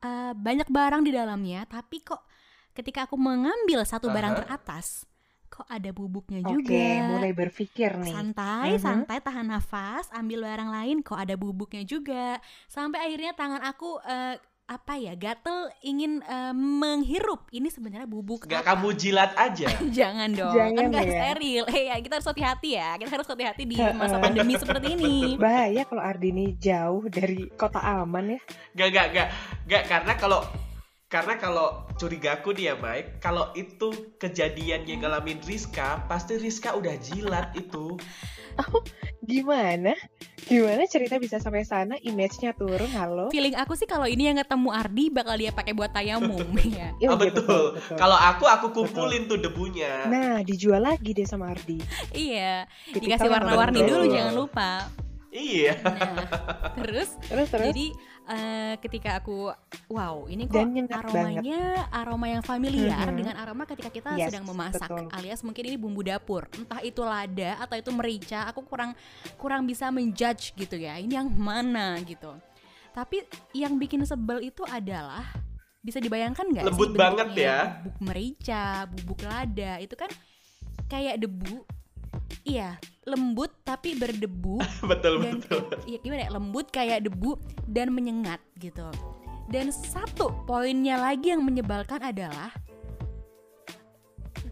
eh, 0.00 0.32
banyak 0.32 0.68
barang 0.68 1.02
di 1.02 1.12
dalamnya 1.12 1.64
tapi 1.64 2.00
kok 2.00 2.24
ketika 2.72 3.04
aku 3.04 3.18
mengambil 3.18 3.82
satu 3.82 4.08
barang 4.08 4.32
Aha. 4.32 4.40
teratas 4.44 5.04
kok 5.48 5.64
ada 5.66 5.90
bubuknya 5.90 6.44
Oke, 6.44 6.60
juga 6.60 6.84
mulai 7.08 7.32
berpikir 7.32 7.96
nih. 7.98 8.12
santai 8.12 8.76
Mhm. 8.76 8.80
santai 8.80 9.18
tahan 9.18 9.48
nafas 9.48 10.06
ambil 10.12 10.44
barang 10.44 10.70
lain 10.70 10.96
kok 11.02 11.16
ada 11.16 11.34
bubuknya 11.34 11.82
juga 11.82 12.38
sampai 12.68 13.08
akhirnya 13.08 13.32
tangan 13.34 13.60
aku 13.62 13.98
eh, 14.04 14.36
apa 14.68 14.94
ya 14.94 15.16
gatel 15.16 15.72
ingin 15.80 16.20
eh, 16.20 16.52
menghirup 16.52 17.48
ini 17.50 17.66
sebenarnya 17.66 18.04
bubuk 18.04 18.44
Gak 18.44 18.60
apa? 18.60 18.76
kamu 18.76 18.88
jilat 18.94 19.32
aja. 19.32 19.64
jangan 19.98 20.28
dong 20.30 20.52
Jangan 20.52 20.76
kan 20.76 20.84
nggak 20.92 21.04
ya. 21.04 21.12
steril 21.16 21.64
eh 21.72 21.82
ya, 21.88 21.96
kita 21.98 22.14
harus 22.20 22.28
hati-hati 22.28 22.68
ya 22.76 22.90
kita 22.94 23.10
harus 23.10 23.26
hati-hati 23.26 23.62
di 23.64 23.76
masa 23.96 24.20
pandemi 24.20 24.52
seperti 24.60 24.86
ini 24.92 25.40
Bahaya 25.40 25.82
kalau 25.82 26.04
Ardini 26.04 26.52
jauh 26.54 27.08
dari 27.08 27.48
kota 27.50 27.80
aman 27.80 28.36
ya. 28.36 28.40
Gak 28.76 28.88
gak 28.92 29.06
gak 29.10 29.28
gak 29.64 29.82
karena 29.88 30.12
kalau 30.14 30.40
karena 31.08 31.34
kalau 31.34 31.88
curigaku 31.96 32.52
dia 32.52 32.76
baik 32.76 33.16
kalau 33.18 33.48
itu 33.54 33.88
kejadian 34.16 34.84
yang 34.84 35.00
ngalamin 35.00 35.40
Rizka 35.40 36.04
pasti 36.04 36.36
Rizka 36.36 36.76
udah 36.76 36.94
jilat 36.98 37.56
itu 37.56 37.96
Gimana? 39.20 39.94
Gimana 40.42 40.82
cerita 40.84 41.14
bisa 41.16 41.38
sampai 41.38 41.62
sana? 41.62 41.94
Image-nya 41.96 42.50
turun, 42.52 42.90
halo? 42.90 43.30
feeling 43.30 43.54
aku 43.54 43.72
sih 43.72 43.84
kalau 43.84 44.02
ini 44.02 44.26
yang 44.26 44.36
ketemu 44.36 44.68
Ardi 44.68 45.04
bakal 45.08 45.36
dia 45.36 45.48
pakai 45.48 45.72
buat 45.72 45.88
tayamum 45.88 46.42
ya 46.68 46.90
Ya, 46.98 47.08
Ah, 47.08 47.16
iya, 47.16 47.30
betul. 47.30 47.78
kalau 47.94 48.18
aku 48.18 48.44
aku 48.44 48.66
kumpulin 48.72 49.24
tuh 49.24 49.38
debunya 49.38 50.08
Nah, 50.08 50.42
dijual 50.42 50.82
lagi 50.82 51.14
deh 51.14 51.22
sama 51.22 51.52
Ardi. 51.52 51.78
iya 52.12 52.66
dikasih 52.90 53.30
warna-warni 53.30 53.80
betul. 53.80 53.90
dulu 53.94 54.04
jangan 54.10 54.34
lupa 54.34 54.70
iya 55.38 55.78
nah, 55.78 56.26
terus 56.74 57.14
Terus 57.22 57.48
terus. 57.48 57.66
Jadi 57.70 57.86
eh, 58.26 58.74
ketika 58.78 59.16
aku 59.16 59.48
wow 59.88 60.26
ini 60.26 60.44
kok 60.44 60.58
Dan 60.58 60.84
aromanya 60.84 61.60
aroma 61.88 62.26
yang 62.28 62.42
familiar 62.42 63.06
Mhm. 63.06 63.16
dengan 63.16 63.34
aroma 63.36 63.64
ketika 63.64 63.88
kita 63.88 64.10
Yes, 64.14 64.28
sedang 64.28 64.44
memasak 64.44 64.84
betul. 64.84 65.08
alias 65.10 65.40
mungkin 65.40 65.62
ini 65.64 65.76
bumbu 65.76 66.02
dapur 66.02 66.44
entah 66.52 66.80
itu 66.80 67.00
lada 67.00 67.56
atau 67.58 67.74
itu 67.74 67.88
merica 67.88 68.44
aku 68.44 68.64
kurang 68.64 68.92
kurang 69.36 69.62
bisa 69.62 69.88
menjudge 69.88 70.52
gitu 70.52 70.74
ya 70.74 70.98
ini 70.98 71.14
yang 71.14 71.30
mana 71.30 71.96
gitu 72.02 72.34
tapi 72.90 73.22
yang 73.52 73.76
bikin 73.76 74.02
sebel 74.02 74.42
itu 74.42 74.66
adalah 74.66 75.22
bisa 75.78 75.96
dibayangkan 75.96 76.42
nggak 76.44 76.64
sih 76.64 76.68
Lembut 76.68 76.90
banget 76.92 77.26
bentuknya? 77.30 77.46
ya. 77.46 77.58
bubuk 77.78 77.96
merica 78.02 78.62
bubuk 78.88 79.20
lada 79.22 79.72
itu 79.78 79.94
kan 79.94 80.10
kayak 80.84 81.16
debu 81.16 81.62
iya 82.42 82.76
lembut 83.04 83.52
tapi 83.62 83.96
berdebu. 83.96 84.60
Betul 84.90 85.24
dan 85.24 85.40
betul. 85.40 85.64
ya 85.84 85.98
gimana 85.98 86.28
ya? 86.28 86.30
Lembut 86.30 86.66
kayak 86.68 87.08
debu 87.08 87.40
dan 87.64 87.88
menyengat 87.90 88.40
gitu. 88.56 88.84
Dan 89.48 89.72
satu 89.72 90.28
poinnya 90.44 91.00
lagi 91.00 91.32
yang 91.32 91.40
menyebalkan 91.40 92.04
adalah 92.04 92.52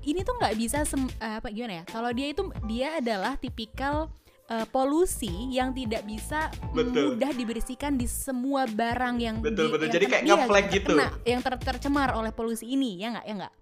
ini 0.06 0.22
tuh 0.22 0.38
nggak 0.38 0.54
bisa 0.54 0.86
sem- 0.86 1.10
eh, 1.18 1.36
apa 1.36 1.50
gimana 1.50 1.82
ya? 1.82 1.84
Kalau 1.84 2.10
dia 2.14 2.30
itu 2.30 2.42
dia 2.64 2.96
adalah 2.96 3.34
tipikal 3.36 4.08
eh, 4.46 4.64
polusi 4.66 5.50
yang 5.50 5.74
tidak 5.74 6.06
bisa 6.06 6.48
Betul. 6.70 7.18
mudah 7.18 7.34
dibersihkan 7.34 7.98
di 7.98 8.06
semua 8.06 8.64
barang 8.64 9.16
yang 9.18 9.36
Betul, 9.42 9.68
di- 9.68 9.72
betul. 9.74 9.84
yang 9.84 9.94
Jadi 9.98 10.04
kayak 10.06 10.22
iya, 10.22 10.32
ngeflag 10.38 10.66
gitu. 10.70 10.92
terkena, 10.94 11.06
yang 11.26 11.40
ter- 11.42 11.60
tercemar 11.60 12.08
oleh 12.14 12.30
polusi 12.30 12.70
ini 12.70 13.02
ya 13.02 13.12
nggak 13.12 13.26
ya 13.26 13.34
nggak? 13.36 13.54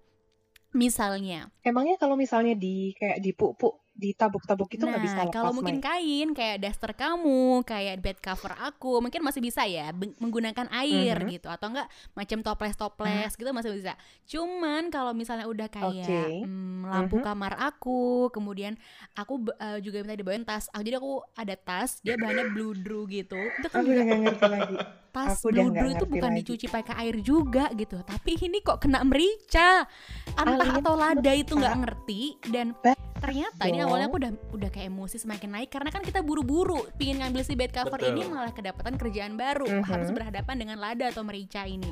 Misalnya. 0.71 1.39
Emangnya 1.63 1.95
kalau 1.97 2.13
misalnya 2.13 2.53
di 2.53 2.93
kayak 2.93 3.19
dipuk-puk, 3.19 3.79
ditabuk-tabuk 3.95 4.67
itu 4.69 4.83
nggak 4.83 4.99
bisa 5.01 5.15
Nah, 5.15 5.23
lepas, 5.25 5.33
kalau 5.33 5.51
mungkin 5.55 5.79
Mai? 5.79 5.87
kain 5.87 6.29
kayak 6.31 6.57
daster 6.59 6.91
kamu, 6.91 7.63
kayak 7.63 8.03
bed 8.03 8.19
cover 8.19 8.51
aku, 8.53 8.99
mungkin 8.99 9.23
masih 9.23 9.39
bisa 9.39 9.63
ya 9.63 9.95
menggunakan 9.95 10.67
air 10.69 11.15
Mhm. 11.15 11.31
gitu 11.31 11.47
atau 11.47 11.71
enggak 11.71 11.87
macam 12.11 12.43
toples-toples 12.43 13.31
gitu 13.33 13.49
masih 13.49 13.71
bisa. 13.71 13.95
Cuman 14.25 14.91
kalau 14.91 15.15
misalnya 15.15 15.47
udah 15.47 15.71
kayak 15.71 15.95
Oke. 16.03 16.43
mm, 16.43 16.85
lampu 16.85 17.15
Mhm. 17.15 17.23
kamar 17.23 17.53
aku, 17.57 18.27
kemudian 18.29 18.75
aku 19.13 19.33
eh, 19.55 19.79
juga 19.79 20.03
minta 20.03 20.13
dibawain 20.13 20.43
tas. 20.43 20.67
Ah, 20.69 20.83
jadi 20.83 20.99
aku 20.99 21.23
ada 21.33 21.55
tas, 21.55 22.03
dia 22.03 22.15
bahannya 22.15 22.45
bludru 22.45 23.07
gitu. 23.07 23.55
Itu 23.55 23.67
kan 23.71 23.79
Aku 23.79 23.89
udah 23.89 24.03
nggak 24.03 24.19
ngerti 24.21 24.45
lagi. 24.45 24.75
tas 25.09 25.39
Aku 25.39 25.47
nggak 25.47 25.55
bludru 25.55 25.87
itu 25.87 26.03
bukan 26.05 26.27
lagi. 26.27 26.39
dicuci 26.43 26.67
pakai 26.67 26.95
air 26.99 27.15
juga 27.23 27.71
gitu 27.71 28.03
tapi 28.03 28.35
ini 28.35 28.59
kok 28.59 28.83
kena 28.83 28.99
merica 28.99 29.87
entah 30.35 30.75
atau 30.75 30.93
lada 30.93 31.31
itu 31.31 31.55
nggak 31.55 31.75
ngerti 31.79 32.21
dan 32.51 32.75
ternyata 33.15 33.63
ini 33.63 33.79
awalnya 33.85 34.07
aku 34.07 34.17
udah 34.17 34.31
udah 34.51 34.69
kayak 34.69 34.87
emosi 34.87 35.15
semakin 35.17 35.49
naik 35.51 35.69
karena 35.69 35.89
kan 35.89 36.01
kita 36.01 36.19
buru-buru 36.19 36.85
pingin 36.95 37.19
ngambil 37.19 37.41
si 37.41 37.53
bed 37.53 37.69
cover 37.69 37.95
Betul. 37.95 38.11
ini 38.11 38.21
malah 38.25 38.51
kedapatan 38.51 38.95
kerjaan 38.95 39.33
baru 39.35 39.65
Mhm. 39.65 39.83
harus 39.83 40.09
berhadapan 40.09 40.55
dengan 40.57 40.77
lada 40.77 41.05
atau 41.05 41.21
merica 41.21 41.63
ini 41.63 41.91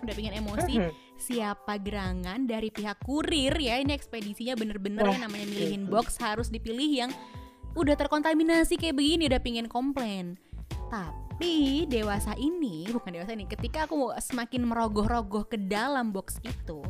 udah 0.00 0.12
pingin 0.12 0.34
emosi 0.34 0.74
Mhm. 0.76 0.90
siapa 1.16 1.74
gerangan 1.76 2.44
dari 2.44 2.68
pihak 2.68 3.00
kurir 3.00 3.54
ya 3.54 3.76
ini 3.76 3.90
ekspedisinya 3.90 4.54
bener-bener 4.54 5.02
Wah, 5.02 5.14
ya 5.14 5.18
namanya 5.20 5.46
milihin 5.46 5.84
itu. 5.84 5.90
box 5.90 6.16
harus 6.18 6.48
dipilih 6.48 6.86
yang 6.86 7.10
udah 7.72 7.94
terkontaminasi 7.94 8.76
kayak 8.76 8.94
begini 8.94 9.26
udah 9.26 9.38
pingin 9.38 9.66
komplain 9.66 10.36
tapi 10.88 11.86
dewasa 11.86 12.34
ini 12.34 12.88
bukan 12.88 13.12
dewasa 13.12 13.32
ini 13.32 13.44
ketika 13.44 13.84
aku 13.84 14.10
semakin 14.18 14.64
merogoh-rogoh 14.64 15.46
ke 15.46 15.56
dalam 15.56 16.10
box 16.10 16.36
itu 16.42 16.82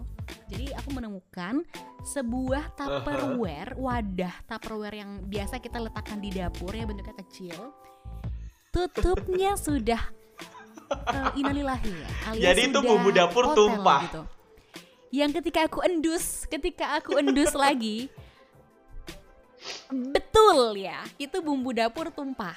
jadi 0.48 0.74
aku 0.74 0.90
menemukan 0.90 1.62
sebuah 2.08 2.72
tupperware 2.72 3.76
wadah 3.76 4.32
tupperware 4.48 5.04
yang 5.04 5.20
biasa 5.28 5.60
kita 5.60 5.76
letakkan 5.76 6.16
di 6.16 6.32
dapur 6.32 6.72
ya 6.72 6.88
bentuknya 6.88 7.16
kecil. 7.20 7.76
Tutupnya 8.72 9.52
sudah 9.68 10.00
uh, 10.88 11.30
inalillahi 11.36 11.92
ya 11.92 12.08
alias 12.32 12.44
Jadi 12.48 12.60
itu 12.72 12.78
bumbu 12.80 13.10
dapur 13.12 13.52
hotel 13.52 13.56
tumpah. 13.56 14.02
gitu. 14.08 14.22
yang 15.08 15.32
ketika 15.32 15.64
aku 15.64 15.80
endus 15.88 16.44
ketika 16.52 17.00
aku 17.00 17.16
endus 17.16 17.56
lagi 17.64 18.12
betul 19.88 20.76
ya 20.76 21.00
itu 21.20 21.36
bumbu 21.44 21.76
dapur 21.76 22.08
tumpah. 22.08 22.56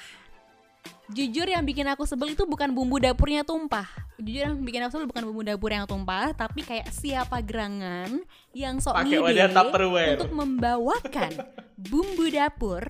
Jujur 1.12 1.44
yang 1.44 1.60
bikin 1.68 1.84
aku 1.92 2.08
sebel 2.08 2.32
itu 2.32 2.48
bukan 2.48 2.72
bumbu 2.72 2.96
dapurnya 2.96 3.44
tumpah 3.44 3.84
jujur 4.22 4.42
yang 4.48 4.56
bikin 4.62 4.80
aku 4.86 4.90
sebel 4.96 5.08
bukan 5.10 5.24
bumbu 5.28 5.42
dapur 5.42 5.70
yang 5.74 5.86
tumpah 5.86 6.30
tapi 6.32 6.62
kayak 6.62 6.88
siapa 6.94 7.42
gerangan 7.42 8.22
yang 8.54 8.78
sok 8.78 9.02
ngide 9.02 9.18
untuk 10.16 10.30
membawakan 10.30 11.32
bumbu 11.74 12.30
dapur 12.30 12.82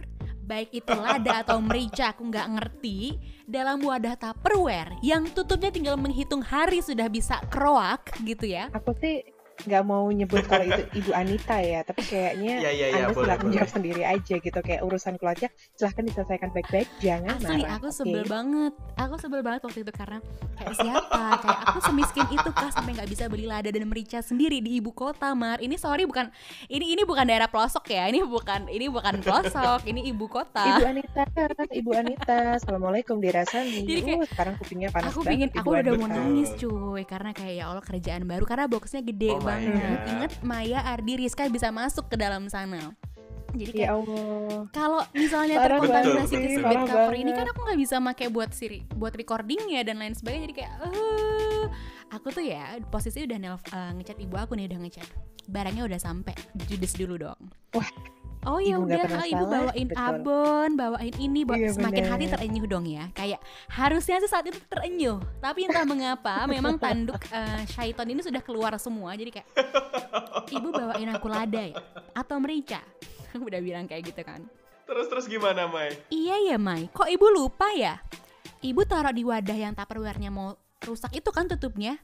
baik 0.42 0.74
itu 0.74 0.92
lada 0.92 1.40
atau 1.40 1.62
merica 1.64 2.12
aku 2.12 2.28
nggak 2.28 2.48
ngerti 2.58 3.16
dalam 3.48 3.80
wadah 3.80 4.18
tupperware 4.18 5.00
yang 5.00 5.24
tutupnya 5.30 5.72
tinggal 5.72 5.96
menghitung 5.96 6.44
hari 6.44 6.84
sudah 6.84 7.08
bisa 7.08 7.40
kroak 7.48 8.12
gitu 8.26 8.50
ya. 8.50 8.68
Aku 8.74 8.92
sih 9.00 9.22
nggak 9.62 9.82
mau 9.82 10.04
nyebut 10.06 10.42
kalau 10.44 10.64
itu 10.64 10.82
Ibu 10.98 11.10
Anita 11.12 11.56
ya, 11.58 11.80
tapi 11.80 12.02
kayaknya 12.02 12.54
Iya, 12.58 12.70
iya, 12.70 12.86
iya, 12.88 12.96
Anda 13.00 13.08
boleh, 13.10 13.24
silakan 13.24 13.42
boleh. 13.42 13.54
jawab 13.54 13.70
sendiri 13.70 14.02
aja 14.02 14.34
gitu 14.36 14.58
kayak 14.58 14.80
urusan 14.82 15.14
keluarga 15.14 15.46
silahkan 15.72 16.04
diselesaikan 16.04 16.50
baik-baik, 16.50 16.88
jangan 16.98 17.36
Asli 17.36 17.60
marah. 17.60 17.76
aku 17.76 17.86
oke? 17.86 17.94
sebel 17.94 18.22
banget 18.24 18.72
Aku 18.94 19.14
sebel 19.16 19.40
banget 19.40 19.60
waktu 19.62 19.80
itu 19.80 19.90
karena 19.90 20.18
Kayak 20.54 20.74
siapa 20.76 21.22
Kayak 21.38 21.58
aku 21.64 21.78
semiskin 21.82 22.26
itu 22.28 22.50
kah 22.50 22.68
Sampai 22.68 22.92
gak 22.92 23.08
bisa 23.08 23.24
beli 23.26 23.44
lada 23.44 23.66
dan 23.66 23.82
merica 23.84 24.20
sendiri 24.20 24.60
Di 24.60 24.78
ibu 24.78 24.92
kota 24.92 25.32
Mar 25.32 25.58
Ini 25.58 25.74
sorry 25.74 26.04
bukan 26.04 26.28
Ini 26.66 26.92
ini 26.92 27.02
bukan 27.02 27.24
daerah 27.24 27.48
pelosok 27.48 27.88
ya 27.88 28.06
Ini 28.06 28.22
bukan 28.22 28.68
Ini 28.68 28.86
bukan 28.88 29.18
pelosok 29.18 29.80
Ini 29.84 30.06
ibu 30.06 30.28
kota 30.28 30.62
Ibu 30.68 30.84
Anita, 30.84 31.22
Ibu 31.66 31.90
Anita, 31.92 32.38
assalamualaikum 32.56 33.16
dirasani. 33.18 33.82
Jadi 33.82 34.00
kayak, 34.02 34.18
uh, 34.18 34.28
sekarang 34.28 34.54
kupingnya 34.56 34.88
panas 34.88 35.08
Aku 35.08 35.20
banget. 35.20 35.30
pingin 35.32 35.48
Aku 35.56 35.68
udah 35.72 35.94
mau 35.94 36.08
nangis 36.08 36.50
cuy 36.54 37.02
Karena 37.02 37.30
kayak 37.32 37.54
ya 37.54 37.64
Allah 37.66 37.82
kerjaan 37.82 38.22
baru 38.22 38.44
Karena 38.44 38.64
boxnya 38.66 39.00
gede 39.00 39.30
Oh 39.32 39.40
banget 39.60 39.98
God. 40.00 40.12
Ingat 40.12 40.32
Maya, 40.40 40.80
Ardi, 40.86 41.12
Rizka 41.20 41.42
bisa 41.52 41.68
masuk 41.68 42.08
ke 42.08 42.16
dalam 42.16 42.48
sana 42.48 42.96
jadi 43.52 43.70
kayak 43.72 43.88
Ya 43.88 43.92
Allah. 43.92 44.60
kalau 44.72 45.02
misalnya 45.12 45.56
terkontaminasi 45.60 46.34
ke 46.40 46.48
si 46.56 46.60
bed 46.60 46.80
cover 46.88 47.14
ini 47.14 47.30
banget. 47.32 47.36
kan 47.36 47.46
aku 47.52 47.60
nggak 47.68 47.80
bisa 47.80 47.94
pakai 48.00 48.26
buat 48.32 48.50
siri 48.56 48.80
buat 48.96 49.12
recordingnya 49.12 49.80
dan 49.84 50.00
lain 50.00 50.16
sebagainya 50.16 50.48
jadi 50.48 50.54
kayak 50.64 50.72
eh 50.88 51.64
aku 52.12 52.26
tuh 52.32 52.44
ya 52.44 52.80
posisi 52.88 53.24
udah 53.24 53.38
nelf, 53.40 53.62
eh, 53.72 53.92
ngechat 54.00 54.18
ibu 54.20 54.34
aku 54.36 54.56
nih 54.56 54.68
udah 54.72 54.78
ngechat 54.88 55.08
barangnya 55.48 55.84
udah 55.84 56.00
sampai 56.00 56.34
judes 56.68 56.96
dulu 56.96 57.20
dong 57.28 57.40
Oh 58.42 58.58
ya 58.58 58.74
Ibu 58.74 58.90
udah, 58.90 59.06
ah, 59.06 59.22
ibu 59.22 59.44
bawain 59.46 59.86
betul. 59.86 60.02
abon, 60.02 60.70
bawain 60.74 61.14
ini, 61.14 61.46
bawa- 61.46 61.62
Iya, 61.62 61.78
semakin 61.78 62.04
hati 62.04 62.24
bener. 62.26 62.34
terenyuh 62.34 62.66
dong 62.66 62.86
ya. 62.90 63.06
Kayak 63.14 63.38
harusnya 63.70 64.18
sih 64.18 64.26
saat 64.26 64.50
itu 64.50 64.58
terenyuh, 64.66 65.22
tapi 65.38 65.70
entah 65.70 65.86
mengapa 65.86 66.42
memang 66.50 66.74
tanduk 66.74 67.22
eh, 67.30 67.62
syaiton 67.70 68.10
ini 68.10 68.18
sudah 68.18 68.42
keluar 68.42 68.74
semua. 68.76 69.14
Jadi 69.14 69.30
kayak 69.30 69.46
ibu 70.50 70.74
bawain 70.74 71.10
aku 71.10 71.30
lada 71.30 71.62
ya, 71.62 71.78
atau 72.12 72.42
merica. 72.42 72.82
udah 73.38 73.60
bilang 73.62 73.86
kayak 73.86 74.10
gitu 74.10 74.26
kan. 74.26 74.42
Terus 74.90 75.06
terus 75.06 75.26
gimana, 75.30 75.70
Mai? 75.70 75.94
Iya 76.10 76.52
ya 76.52 76.56
Mai, 76.58 76.90
kok 76.90 77.06
ibu 77.06 77.30
lupa 77.30 77.70
ya? 77.72 78.02
Ibu 78.58 78.82
taruh 78.84 79.14
di 79.14 79.22
wadah 79.22 79.54
yang 79.54 79.72
tupperware-nya 79.72 80.34
mau 80.34 80.58
rusak 80.82 81.14
itu 81.14 81.30
kan 81.30 81.46
tutupnya. 81.46 81.94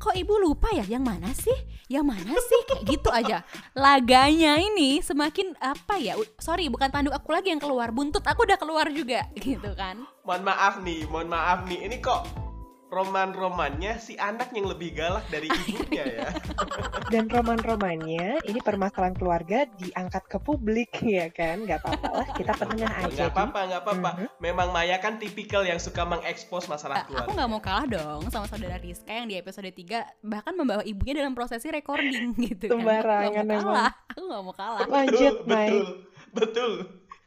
Kok 0.00 0.16
ibu 0.16 0.40
lupa 0.40 0.72
ya? 0.72 0.80
Yang 0.88 1.04
mana 1.04 1.28
sih? 1.36 1.58
Yang 1.92 2.06
mana 2.08 2.32
sih? 2.32 2.60
Kayak 2.64 2.82
gitu 2.88 3.08
aja. 3.12 3.44
Laganya 3.76 4.56
ini 4.56 5.04
semakin 5.04 5.52
apa 5.60 6.00
ya? 6.00 6.16
Sorry, 6.40 6.72
bukan 6.72 6.88
tanduk 6.88 7.12
aku 7.12 7.36
lagi 7.36 7.52
yang 7.52 7.60
keluar, 7.60 7.92
buntut 7.92 8.24
aku 8.24 8.48
udah 8.48 8.56
keluar 8.56 8.88
juga 8.88 9.28
gitu 9.36 9.76
kan. 9.76 10.00
Mohon 10.24 10.42
maaf 10.48 10.74
nih, 10.80 11.04
mohon 11.04 11.28
maaf 11.28 11.68
nih. 11.68 11.84
Ini 11.84 12.00
kok 12.00 12.49
roman-romannya 12.90 13.96
si 13.96 14.18
anak 14.18 14.50
yang 14.50 14.66
lebih 14.66 14.92
galak 14.92 15.22
dari 15.30 15.46
ibunya 15.46 16.04
ya. 16.04 16.28
Dan 17.14 17.30
roman-romannya 17.30 18.42
ini 18.42 18.58
permasalahan 18.58 19.14
keluarga 19.14 19.64
diangkat 19.78 20.26
ke 20.26 20.38
publik 20.38 20.90
ya 21.00 21.30
kan? 21.30 21.62
Nggak 21.62 21.80
apa-apa 21.80 22.08
lah, 22.12 22.26
kita 22.34 22.52
penengah 22.52 22.92
aja. 22.92 23.06
Nggak 23.08 23.30
apa-apa, 23.30 23.60
nggak 23.64 23.82
apa-apa. 23.82 24.10
Mhm. 24.12 24.26
Memang 24.42 24.68
Maya 24.70 24.98
kan 24.98 25.16
tipikal 25.16 25.62
yang 25.62 25.78
suka 25.78 26.02
mengekspos 26.02 26.66
masalah 26.66 27.02
aku 27.02 27.14
keluarga. 27.14 27.30
nggak 27.32 27.48
mau 27.48 27.62
kalah 27.62 27.86
dong 27.86 28.20
sama 28.28 28.46
saudara 28.46 28.76
Rizka 28.76 29.12
yang 29.12 29.26
di 29.26 29.38
episode 29.38 29.70
3 29.70 30.26
bahkan 30.26 30.52
membawa 30.52 30.82
ibunya 30.82 31.14
dalam 31.16 31.32
prosesi 31.32 31.70
recording 31.70 32.34
gitu 32.50 32.68
kan. 32.68 32.74
Aku 32.74 32.82
nggak 32.82 33.00
Sembarangan 33.00 33.44
mau 33.46 33.54
emang. 33.54 33.64
kalah. 33.70 33.92
Aku 34.10 34.20
nggak 34.26 34.42
mau 34.42 34.54
kalah. 34.54 34.86
Lanjut, 34.86 35.34
Mai. 35.46 35.66
betul, 35.70 35.86
betul. 36.34 36.72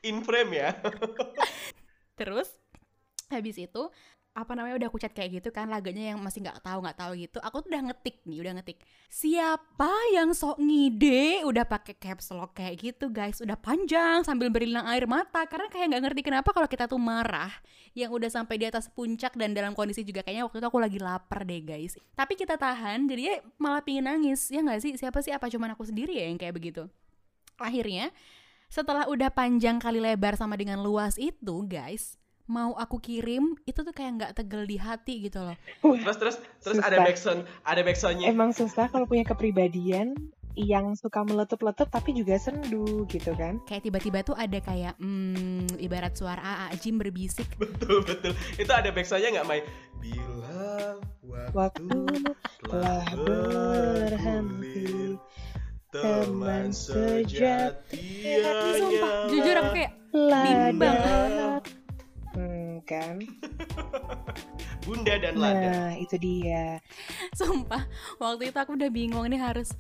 In 0.04 0.20
frame 0.20 0.52
ya. 0.54 0.70
Terus 2.14 2.52
habis 3.28 3.58
itu 3.58 3.90
apa 4.34 4.58
namanya 4.58 4.82
udah 4.82 4.88
aku 4.90 4.98
chat 4.98 5.14
kayak 5.14 5.38
gitu 5.42 5.54
kan 5.54 5.70
laganya 5.70 6.14
yang 6.14 6.18
masih 6.18 6.42
nggak 6.42 6.58
tahu 6.66 6.82
nggak 6.82 6.98
tahu 6.98 7.14
gitu 7.22 7.38
aku 7.38 7.62
tuh 7.62 7.70
udah 7.70 7.94
ngetik 7.94 8.26
nih 8.26 8.42
udah 8.42 8.54
ngetik. 8.58 8.82
Siapa 9.14 9.94
yang 10.10 10.34
sok 10.34 10.58
ngide? 10.58 11.46
Udah 11.46 11.70
pakai 11.70 11.94
caps 11.94 12.34
lock 12.34 12.58
kayak 12.58 12.82
gitu 12.82 13.14
guys. 13.14 13.38
Udah 13.46 13.54
panjang 13.54 14.26
sambil 14.26 14.50
berilang 14.50 14.90
air 14.90 15.06
mata. 15.06 15.46
Karena 15.46 15.70
kayak 15.70 15.86
nggak 15.94 16.04
ngerti 16.10 16.22
kenapa 16.26 16.50
kalau 16.50 16.66
kita 16.66 16.90
tuh 16.90 16.98
marah 16.98 17.54
yang 17.94 18.10
udah 18.10 18.26
sampai 18.26 18.58
di 18.58 18.66
atas 18.66 18.90
puncak 18.90 19.38
dan 19.38 19.54
dalam 19.54 19.78
kondisi 19.78 20.02
juga 20.02 20.26
kayaknya 20.26 20.50
waktu 20.50 20.58
itu 20.58 20.68
aku 20.68 20.80
lagi 20.82 20.98
lapar 20.98 21.46
deh 21.46 21.62
guys. 21.62 21.94
Tapi 22.18 22.34
kita 22.34 22.58
tahan 22.58 23.06
jadinya 23.06 23.38
malah 23.62 23.86
pingin 23.86 24.10
nangis 24.10 24.50
ya 24.50 24.66
nggak 24.66 24.82
sih? 24.82 24.92
Siapa 24.98 25.22
sih? 25.22 25.30
Apa 25.30 25.46
cuman 25.46 25.78
aku 25.78 25.86
sendiri 25.86 26.18
ya 26.18 26.26
yang 26.26 26.42
kayak 26.42 26.58
begitu? 26.58 26.90
Akhirnya 27.62 28.10
setelah 28.66 29.06
udah 29.06 29.30
panjang 29.30 29.78
kali 29.78 30.02
lebar 30.02 30.34
sama 30.34 30.58
dengan 30.58 30.82
luas 30.82 31.22
itu 31.22 31.62
guys 31.70 32.18
mau 32.46 32.76
aku 32.76 33.00
kirim 33.00 33.56
itu 33.64 33.80
tuh 33.80 33.92
kayak 33.92 34.12
nggak 34.20 34.32
tegel 34.36 34.64
di 34.64 34.76
hati 34.76 35.24
gitu 35.24 35.40
loh 35.42 35.56
Terus 35.80 36.18
terus 36.20 36.36
terus 36.60 36.78
ada 36.80 37.00
Susah. 37.00 37.06
backsound, 37.06 37.42
ada 37.64 37.82
backsoundnya. 37.82 38.28
Emang 38.28 38.52
susah 38.52 38.86
kalau 38.88 39.06
punya 39.06 39.24
kepribadian 39.24 40.16
yang 40.54 40.94
suka 40.94 41.26
meletup-letup 41.26 41.90
tapi 41.90 42.14
juga 42.14 42.38
sendu 42.38 43.10
gitu 43.10 43.34
kan? 43.34 43.58
kayak 43.66 43.90
tiba-tiba 43.90 44.22
tuh 44.22 44.38
ada 44.38 44.62
kayak 44.62 44.94
hmm, 45.02 45.82
ibarat 45.82 46.14
suara 46.14 46.70
AA 46.70 46.78
Jim 46.78 47.02
berbisik 47.02 47.50
Betul 47.58 48.06
betul. 48.06 48.38
Itu 48.62 48.70
ada 48.70 48.94
backsoundnya 48.94 49.34
nggak, 49.40 49.48
Mai? 49.50 49.66
Bila 49.98 51.02
waktu, 51.50 51.90
Waktu 51.90 52.70
telah 52.70 53.08
berhenti, 53.18 55.18
teman 55.90 56.70
sejati 56.70 58.06
Ih, 58.22 58.78
sumpah 58.78 59.12
jujur 59.34 59.56
aku 59.58 59.72
kayak. 59.74 59.92
Bimbang. 60.14 61.66
Kan? 62.84 63.24
Bunda 64.86 65.16
dan 65.16 65.40
Lada. 65.40 65.72
Nah, 65.72 65.92
itu 65.96 66.20
dia. 66.20 66.84
sumpah 67.32 67.88
waktu 68.20 68.52
itu 68.52 68.58
aku 68.60 68.76
udah 68.76 68.92
bingung 68.92 69.24
nih 69.32 69.40
harus 69.40 69.72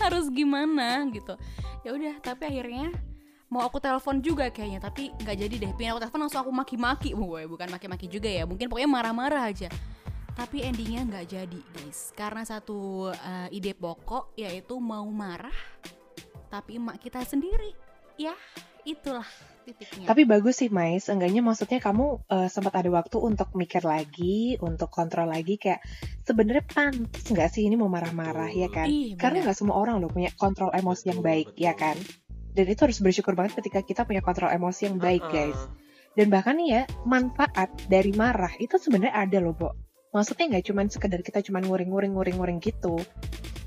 harus 0.00 0.28
gimana 0.32 1.04
gitu. 1.12 1.36
Ya 1.84 1.92
udah 1.92 2.14
tapi 2.24 2.48
akhirnya 2.48 2.92
mau 3.46 3.62
aku 3.62 3.78
telepon 3.78 4.18
juga 4.18 4.50
kayaknya 4.50 4.80
tapi 4.80 5.12
nggak 5.20 5.36
jadi 5.36 5.54
deh. 5.68 5.72
Pengen 5.76 5.96
aku 5.96 6.00
telepon 6.08 6.20
langsung 6.24 6.40
aku 6.42 6.52
maki-maki. 6.52 7.12
Bukan 7.16 7.68
maki-maki 7.68 8.08
juga 8.08 8.32
ya 8.32 8.48
mungkin 8.48 8.72
pokoknya 8.72 8.90
marah-marah 8.90 9.52
aja. 9.52 9.68
Tapi 10.36 10.64
endingnya 10.64 11.04
nggak 11.04 11.26
jadi 11.32 11.60
guys. 11.76 12.12
Karena 12.16 12.44
satu 12.44 13.12
eh, 13.12 13.48
ide 13.56 13.76
pokok 13.76 14.36
yaitu 14.36 14.76
mau 14.80 15.04
marah 15.12 15.54
tapi 16.48 16.80
emak 16.80 17.00
kita 17.00 17.20
sendiri. 17.24 17.76
Ya 18.16 18.32
itulah 18.88 19.26
titiknya 19.66 20.06
Tapi 20.06 20.22
bagus 20.22 20.62
sih, 20.62 20.70
Mais. 20.70 21.10
Enggaknya 21.10 21.42
maksudnya 21.42 21.82
kamu 21.82 22.22
eh, 22.30 22.48
sempat 22.48 22.70
ada 22.78 22.90
waktu 22.94 23.18
untuk 23.18 23.50
mikir 23.58 23.82
lagi, 23.82 24.54
untuk 24.62 24.86
kontrol 24.94 25.26
lagi 25.26 25.58
kayak 25.58 25.82
sebenarnya 26.22 26.62
pantas 26.62 27.26
nggak 27.26 27.50
sih 27.50 27.66
ini 27.66 27.74
mau 27.74 27.90
marah-marah 27.90 28.54
ya 28.54 28.70
kan? 28.70 28.86
Ih, 28.86 29.18
Karena 29.18 29.42
bener. 29.42 29.44
nggak 29.50 29.58
semua 29.58 29.76
orang 29.82 29.98
loh 29.98 30.10
punya 30.14 30.30
kontrol 30.38 30.70
emosi 30.70 31.10
yang 31.10 31.18
Betul, 31.18 31.30
baik, 31.34 31.46
betul. 31.50 31.64
ya 31.66 31.72
kan? 31.74 31.96
Dan 32.56 32.64
itu 32.72 32.80
harus 32.86 32.98
bersyukur 33.02 33.34
banget 33.36 33.52
ketika 33.58 33.82
kita 33.82 34.06
punya 34.06 34.22
kontrol 34.22 34.48
emosi 34.48 34.88
yang 34.88 34.96
baik, 34.96 35.26
Uh-uh. 35.26 35.34
guys. 35.34 35.60
Dan 36.16 36.32
bahkan 36.32 36.56
nih 36.56 36.68
ya, 36.72 36.82
manfaat 37.04 37.68
dari 37.92 38.16
marah 38.16 38.54
itu 38.56 38.80
sebenarnya 38.80 39.12
ada 39.12 39.38
loh, 39.44 39.52
Bo. 39.52 39.70
Maksudnya 40.16 40.48
nggak 40.48 40.64
cuma 40.64 40.80
sekedar 40.88 41.20
kita 41.20 41.44
cuma 41.44 41.60
nguring-nguring-nguring-nguring 41.60 42.56
gitu. 42.64 42.96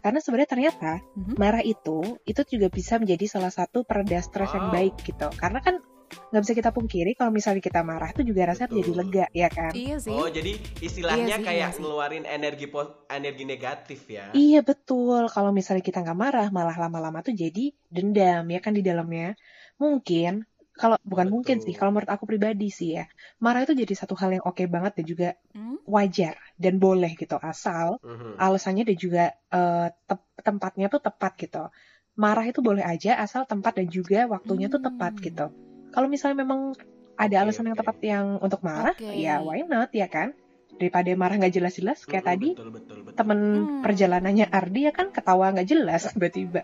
Karena 0.01 0.17
sebenarnya 0.17 0.49
ternyata 0.49 0.91
Mhm. 1.13 1.38
marah 1.38 1.62
itu 1.62 2.17
itu 2.25 2.41
juga 2.49 2.73
bisa 2.73 2.97
menjadi 2.97 3.25
salah 3.29 3.53
satu 3.53 3.85
pereda 3.85 4.17
stres 4.17 4.49
yang 4.49 4.71
Wow. 4.71 4.73
baik 4.73 4.95
gitu. 5.05 5.27
Karena 5.38 5.62
kan 5.62 5.77
nggak 6.09 6.41
bisa 6.41 6.53
kita 6.57 6.71
pungkiri 6.71 7.13
kalau 7.13 7.29
misalnya 7.29 7.62
kita 7.62 7.85
marah 7.85 8.09
itu 8.09 8.25
juga 8.25 8.49
rasanya 8.49 8.73
Betul. 8.73 8.79
jadi 8.81 8.91
lega, 8.97 9.25
ya 9.29 9.45
kan? 9.47 9.71
iya 9.77 9.97
sih 9.97 10.09
Oh, 10.09 10.25
jadi 10.25 10.51
istilahnya 10.79 11.21
Iya 11.21 11.38
sih, 11.38 11.45
kayak 11.45 11.57
iya 11.62 11.69
sih. 11.69 11.81
ngeluarin 11.85 12.25
energi 12.25 12.65
po- 12.65 13.05
energi 13.05 13.43
negatif 13.45 14.01
ya. 14.09 14.33
Iya 14.33 14.65
betul. 14.65 15.29
Kalau 15.29 15.53
misalnya 15.53 15.85
kita 15.85 16.01
nggak 16.01 16.17
marah, 16.17 16.47
malah 16.49 16.73
lama-lama 16.73 17.21
tuh 17.21 17.38
jadi 17.38 17.69
dendam 17.88 18.41
ya 18.47 18.57
kan 18.57 18.73
di 18.73 18.81
dalamnya. 18.81 19.38
Mungkin 19.77 20.49
kalau 20.79 20.95
bukan 21.03 21.27
Betul. 21.27 21.35
mungkin 21.35 21.57
sih, 21.59 21.75
kalau 21.75 21.91
menurut 21.91 22.07
aku 22.07 22.23
pribadi 22.23 22.71
sih 22.71 22.95
ya, 22.95 23.05
marah 23.43 23.67
itu 23.67 23.75
jadi 23.75 23.93
satu 23.99 24.15
hal 24.15 24.39
yang 24.39 24.43
oke 24.47 24.63
banget 24.65 24.95
dan 24.95 25.05
juga 25.05 25.29
Hmm? 25.51 25.75
wajar 25.83 26.39
dan 26.55 26.79
boleh 26.79 27.11
gitu 27.19 27.35
asal 27.35 27.99
Mhm. 27.99 28.39
alasannya 28.39 28.87
dan 28.87 28.95
juga 28.95 29.23
eh, 29.51 29.87
tep- 30.07 30.31
tempatnya 30.39 30.87
tuh 30.87 31.01
tepat 31.03 31.35
gitu. 31.35 31.67
Marah 32.15 32.45
itu 32.47 32.59
boleh 32.63 32.83
aja 32.83 33.19
asal 33.19 33.43
tempat 33.43 33.75
dan 33.75 33.87
juga 33.91 34.23
waktunya 34.27 34.71
tuh 34.71 34.79
tepat 34.79 35.19
Hmm. 35.19 35.23
gitu. 35.23 35.45
Kalau 35.89 36.07
misalnya 36.07 36.47
memang 36.47 36.77
ada 37.17 37.35
alasan 37.43 37.67
yang 37.67 37.75
tepat 37.75 37.97
yang 37.99 38.25
untuk 38.39 38.63
marah, 38.63 38.95
Oke. 38.95 39.09
ya 39.19 39.43
why 39.43 39.59
not 39.67 39.91
ya 39.91 40.07
kan? 40.07 40.31
Daripada 40.79 41.11
marah 41.19 41.35
nggak 41.35 41.55
jelas-jelas 41.59 42.07
kayak 42.07 42.23
Mhm, 42.23 42.29
tadi 42.31 42.49
Betul 42.55 42.69
betul 42.71 42.97
betul. 43.03 43.15
temen 43.19 43.39
Hmm. 43.67 43.81
perjalanannya 43.83 44.45
Ardi 44.47 44.87
ya 44.87 44.93
kan 44.95 45.11
ketawa 45.11 45.51
nggak 45.51 45.67
jelas 45.67 46.01
tiba-tiba. 46.15 46.63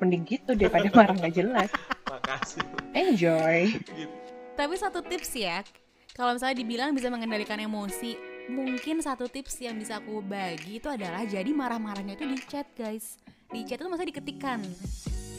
Mending 0.00 0.24
gitu 0.24 0.56
daripada 0.56 0.88
marah 0.96 1.14
nggak 1.14 1.34
jelas. 1.36 1.68
Makasih. 2.08 2.64
Enjoy. 2.96 3.76
Gitu. 3.76 4.14
Tapi 4.56 4.74
satu 4.76 5.00
tips 5.00 5.30
ya, 5.36 5.60
kalau 6.12 6.36
misalnya 6.36 6.56
dibilang 6.58 6.90
bisa 6.92 7.08
mengendalikan 7.08 7.56
emosi, 7.56 8.16
mungkin 8.50 9.00
satu 9.00 9.30
tips 9.30 9.60
yang 9.62 9.78
bisa 9.78 10.00
aku 10.02 10.20
bagi 10.20 10.82
itu 10.82 10.88
adalah 10.90 11.24
jadi 11.24 11.48
marah-marahnya 11.48 12.18
itu 12.18 12.24
di 12.28 12.38
chat 12.44 12.66
guys. 12.76 13.16
Di 13.48 13.64
chat 13.64 13.80
itu 13.80 13.88
maksudnya 13.88 14.14
diketikkan, 14.14 14.60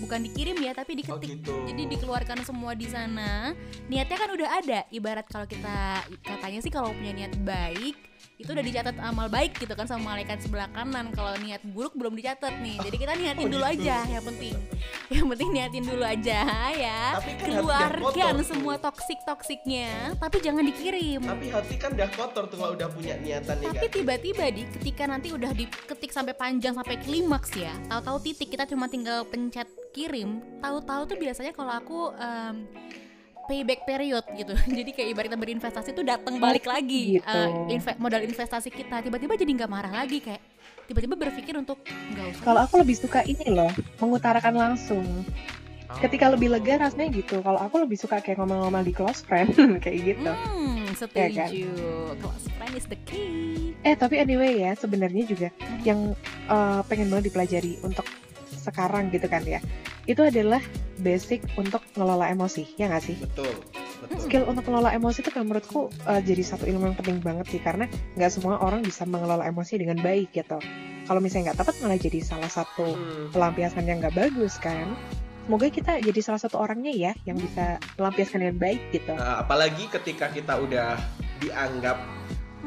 bukan 0.02 0.20
dikirim 0.26 0.58
ya, 0.60 0.74
tapi 0.74 0.98
Oh 1.06 1.18
diketik. 1.20 1.30
gitu. 1.42 1.54
Jadi 1.70 1.82
dikeluarkan 1.96 2.42
semua 2.44 2.74
di 2.74 2.88
sana. 2.90 3.54
Niatnya 3.88 4.18
kan 4.18 4.30
udah 4.34 4.50
ada. 4.58 4.80
Ibarat 4.90 5.28
kalau 5.30 5.46
kita 5.46 6.02
katanya 6.26 6.60
sih 6.60 6.72
kalau 6.74 6.92
punya 6.92 7.14
niat 7.14 7.34
baik 7.46 8.11
itu 8.36 8.50
udah 8.50 8.62
dicatat 8.62 8.98
amal 9.00 9.28
baik 9.28 9.54
gitu 9.56 9.70
kan 9.72 9.86
sama 9.86 10.12
malaikat 10.12 10.42
sebelah 10.42 10.66
kanan. 10.68 11.10
Kalau 11.12 11.38
niat 11.38 11.62
buruk 11.64 11.94
belum 11.94 12.14
dicatat 12.14 12.58
nih. 12.58 12.78
Jadi 12.80 12.96
kita 12.98 13.14
niatin 13.14 13.46
Oh, 13.46 13.52
dulu 13.52 13.66
gitu. 13.68 13.82
aja 13.82 13.98
yang 14.08 14.26
penting. 14.26 14.56
Yang 15.14 15.26
penting 15.30 15.50
niatin 15.52 15.84
dulu 15.84 16.02
aja 16.02 16.40
ya. 16.74 17.02
Tapi 17.14 17.32
kan 17.36 17.46
Keluarkan 17.46 18.36
semua 18.42 18.76
tuh. 18.76 18.90
toksik-toksiknya, 18.90 19.90
tapi 20.18 20.40
jangan 20.40 20.64
dikirim. 20.64 21.22
Tapi 21.22 21.46
hati 21.48 21.76
kan 21.76 21.94
udah 21.94 22.10
kotor 22.10 22.44
tuh 22.46 22.58
kalau 22.58 22.74
udah 22.74 22.90
punya 22.90 23.14
niatan 23.16 23.56
Tapi 23.56 23.68
negatif. 23.68 23.92
tiba-tiba 23.94 24.46
di 24.50 24.64
ketika 24.72 25.04
nanti 25.06 25.30
udah 25.30 25.52
diketik 25.52 26.10
sampai 26.10 26.34
panjang 26.34 26.74
sampai 26.74 26.98
klimaks 26.98 27.54
ya, 27.54 27.70
tahu-tahu 27.88 28.18
titik 28.24 28.50
kita 28.50 28.66
cuma 28.66 28.88
tinggal 28.88 29.22
pencet 29.24 29.66
kirim, 29.92 30.30
tahu-tahu 30.58 31.06
tuh 31.06 31.18
biasanya 31.18 31.52
kalau 31.52 31.74
aku 31.74 32.00
em, 32.16 32.56
payback 33.44 33.82
period 33.84 34.26
gitu. 34.32 34.54
Jadi 34.80 34.92
kayak 34.92 35.10
ibaratnya 35.10 35.36
berinvestasi 35.36 35.90
tuh 35.92 36.04
datang 36.04 36.38
balik 36.38 36.66
lagi 36.66 37.18
gitu. 37.18 37.26
eh, 37.26 37.50
inve- 37.70 37.98
modal 37.98 38.22
investasi 38.22 38.70
kita. 38.70 39.02
Tiba-tiba 39.02 39.34
jadi 39.34 39.52
nggak 39.54 39.70
marah 39.70 39.94
lagi 39.96 40.20
kayak 40.20 40.42
tiba-tiba 40.86 41.16
berpikir 41.16 41.56
untuk 41.56 41.80
nggak 41.84 42.26
usah. 42.32 42.44
Kalau 42.44 42.60
aku 42.62 42.76
lebih 42.78 42.96
suka 42.96 43.24
ini 43.24 43.48
loh, 43.48 43.70
mengutarakan 43.98 44.54
langsung. 44.54 45.04
Oh. 45.88 46.00
Ketika 46.00 46.28
lebih 46.28 46.48
lega 46.50 46.80
rasanya 46.82 47.12
gitu. 47.12 47.40
Kalau 47.40 47.60
aku 47.60 47.80
lebih 47.80 47.96
suka 47.96 48.18
kayak 48.18 48.40
ngomong-ngomong 48.40 48.82
di 48.82 48.92
close 48.92 49.22
friend 49.22 49.52
kayak 49.84 49.98
gitu. 50.10 50.32
Hmm, 50.32 50.88
Ya 50.88 50.96
setuju. 50.96 51.68
Close 52.18 52.48
friend 52.54 52.74
is 52.74 52.88
the 52.88 53.00
key. 53.04 53.76
Eh 53.82 53.96
tapi 53.96 54.16
anyway 54.16 54.60
ya 54.60 54.72
sebenarnya 54.74 55.24
juga 55.26 55.48
Hmm. 55.54 55.80
yang 55.84 56.00
eh, 56.48 56.82
pengen 56.86 57.08
banget 57.08 57.32
dipelajari 57.32 57.80
untuk 57.82 58.08
sekarang 58.62 59.10
gitu 59.10 59.26
kan 59.26 59.42
ya. 59.42 59.58
Itu 60.06 60.22
adalah 60.22 60.62
basic 61.02 61.42
untuk 61.58 61.82
ngelola 61.98 62.30
emosi, 62.30 62.78
ya 62.78 62.86
nggak 62.94 63.04
sih? 63.04 63.18
betul 63.18 63.50
betul 64.02 64.18
Skill 64.22 64.46
untuk 64.50 64.66
ngelola 64.66 64.94
emosi 64.94 65.22
itu 65.22 65.30
kalau 65.30 65.46
menurutku 65.50 65.82
uh, 66.06 66.22
jadi 66.22 66.42
satu 66.42 66.66
ilmu 66.66 66.90
yang 66.90 66.98
penting 66.98 67.18
banget 67.22 67.46
sih 67.54 67.62
karena 67.62 67.86
nggak 68.18 68.32
semua 68.34 68.58
orang 68.62 68.82
bisa 68.82 69.06
mengelola 69.06 69.46
emosi 69.46 69.78
dengan 69.78 69.98
baik 70.02 70.34
gitu. 70.34 70.58
Kalau 71.06 71.18
misalnya 71.22 71.52
nggak 71.52 71.60
tepat 71.66 71.76
malah 71.82 71.98
jadi 71.98 72.20
salah 72.22 72.50
satu 72.50 72.86
Hmm. 72.94 73.30
pelampiasan 73.34 73.86
yang 73.90 74.02
nggak 74.02 74.14
bagus 74.14 74.58
kan. 74.62 74.94
Semoga 75.42 75.68
kita 75.68 76.00
jadi 76.00 76.22
salah 76.22 76.40
satu 76.40 76.62
orangnya 76.62 76.94
ya 76.94 77.12
yang 77.26 77.36
bisa 77.36 77.82
melampiaskan 77.98 78.46
dengan 78.46 78.58
baik 78.62 78.82
gitu. 78.94 79.12
Nah, 79.12 79.42
apalagi 79.42 79.90
ketika 79.90 80.30
kita 80.30 80.54
udah 80.56 80.96
dianggap 81.42 81.98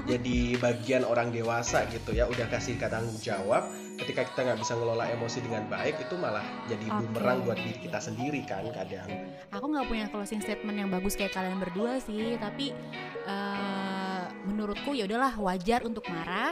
jadi 0.03 0.59
bagian 0.59 1.03
orang 1.07 1.31
dewasa 1.31 1.87
gitu 1.91 2.11
ya 2.11 2.27
udah 2.27 2.51
kasih 2.51 2.75
tanggung 2.77 3.17
jawab 3.23 3.65
ketika 3.95 4.27
kita 4.27 4.41
nggak 4.43 4.59
bisa 4.59 4.75
ngelola 4.75 5.07
emosi 5.15 5.39
dengan 5.47 5.63
baik 5.71 6.03
itu 6.03 6.15
malah 6.19 6.43
jadi 6.67 6.87
Oke. 6.91 7.15
bumerang 7.15 7.47
buat 7.47 7.59
diri 7.59 7.79
kita 7.79 8.03
sendiri 8.03 8.43
kan 8.43 8.67
kadang 8.75 9.07
Aku 9.55 9.71
nggak 9.71 9.87
punya 9.87 10.07
closing 10.11 10.43
statement 10.43 10.75
yang 10.75 10.91
bagus 10.91 11.15
kayak 11.15 11.31
kalian 11.31 11.63
berdua 11.63 12.03
sih, 12.03 12.35
tapi 12.43 12.75
eh, 13.23 14.25
menurutku 14.51 14.99
ya 14.99 15.07
udahlah 15.07 15.39
wajar 15.39 15.87
untuk 15.87 16.03
marah, 16.11 16.51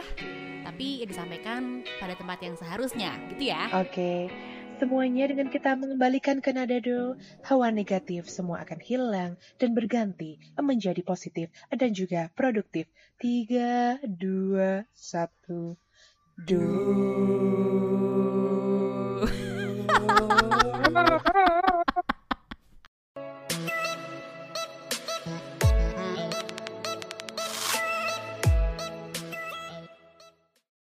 tapi 0.63 1.03
ya 1.03 1.05
disampaikan 1.05 1.83
pada 1.99 2.15
tempat 2.15 2.39
yang 2.39 2.55
seharusnya, 2.55 3.11
gitu 3.35 3.51
ya. 3.51 3.67
Oke, 3.75 4.31
semuanya 4.79 5.29
dengan 5.29 5.49
kita 5.49 5.77
mengembalikan 5.77 6.41
ke 6.41 6.49
nada 6.53 6.77
do, 6.81 7.15
hawa 7.45 7.69
negatif 7.69 8.29
semua 8.29 8.61
akan 8.65 8.79
hilang 8.81 9.37
dan 9.61 9.73
berganti 9.77 10.39
menjadi 10.57 11.01
positif 11.05 11.49
dan 11.69 11.91
juga 11.93 12.29
produktif. 12.33 12.89
Tiga, 13.21 14.01
dua, 14.03 14.85
satu, 14.93 15.77
do. 16.37 16.63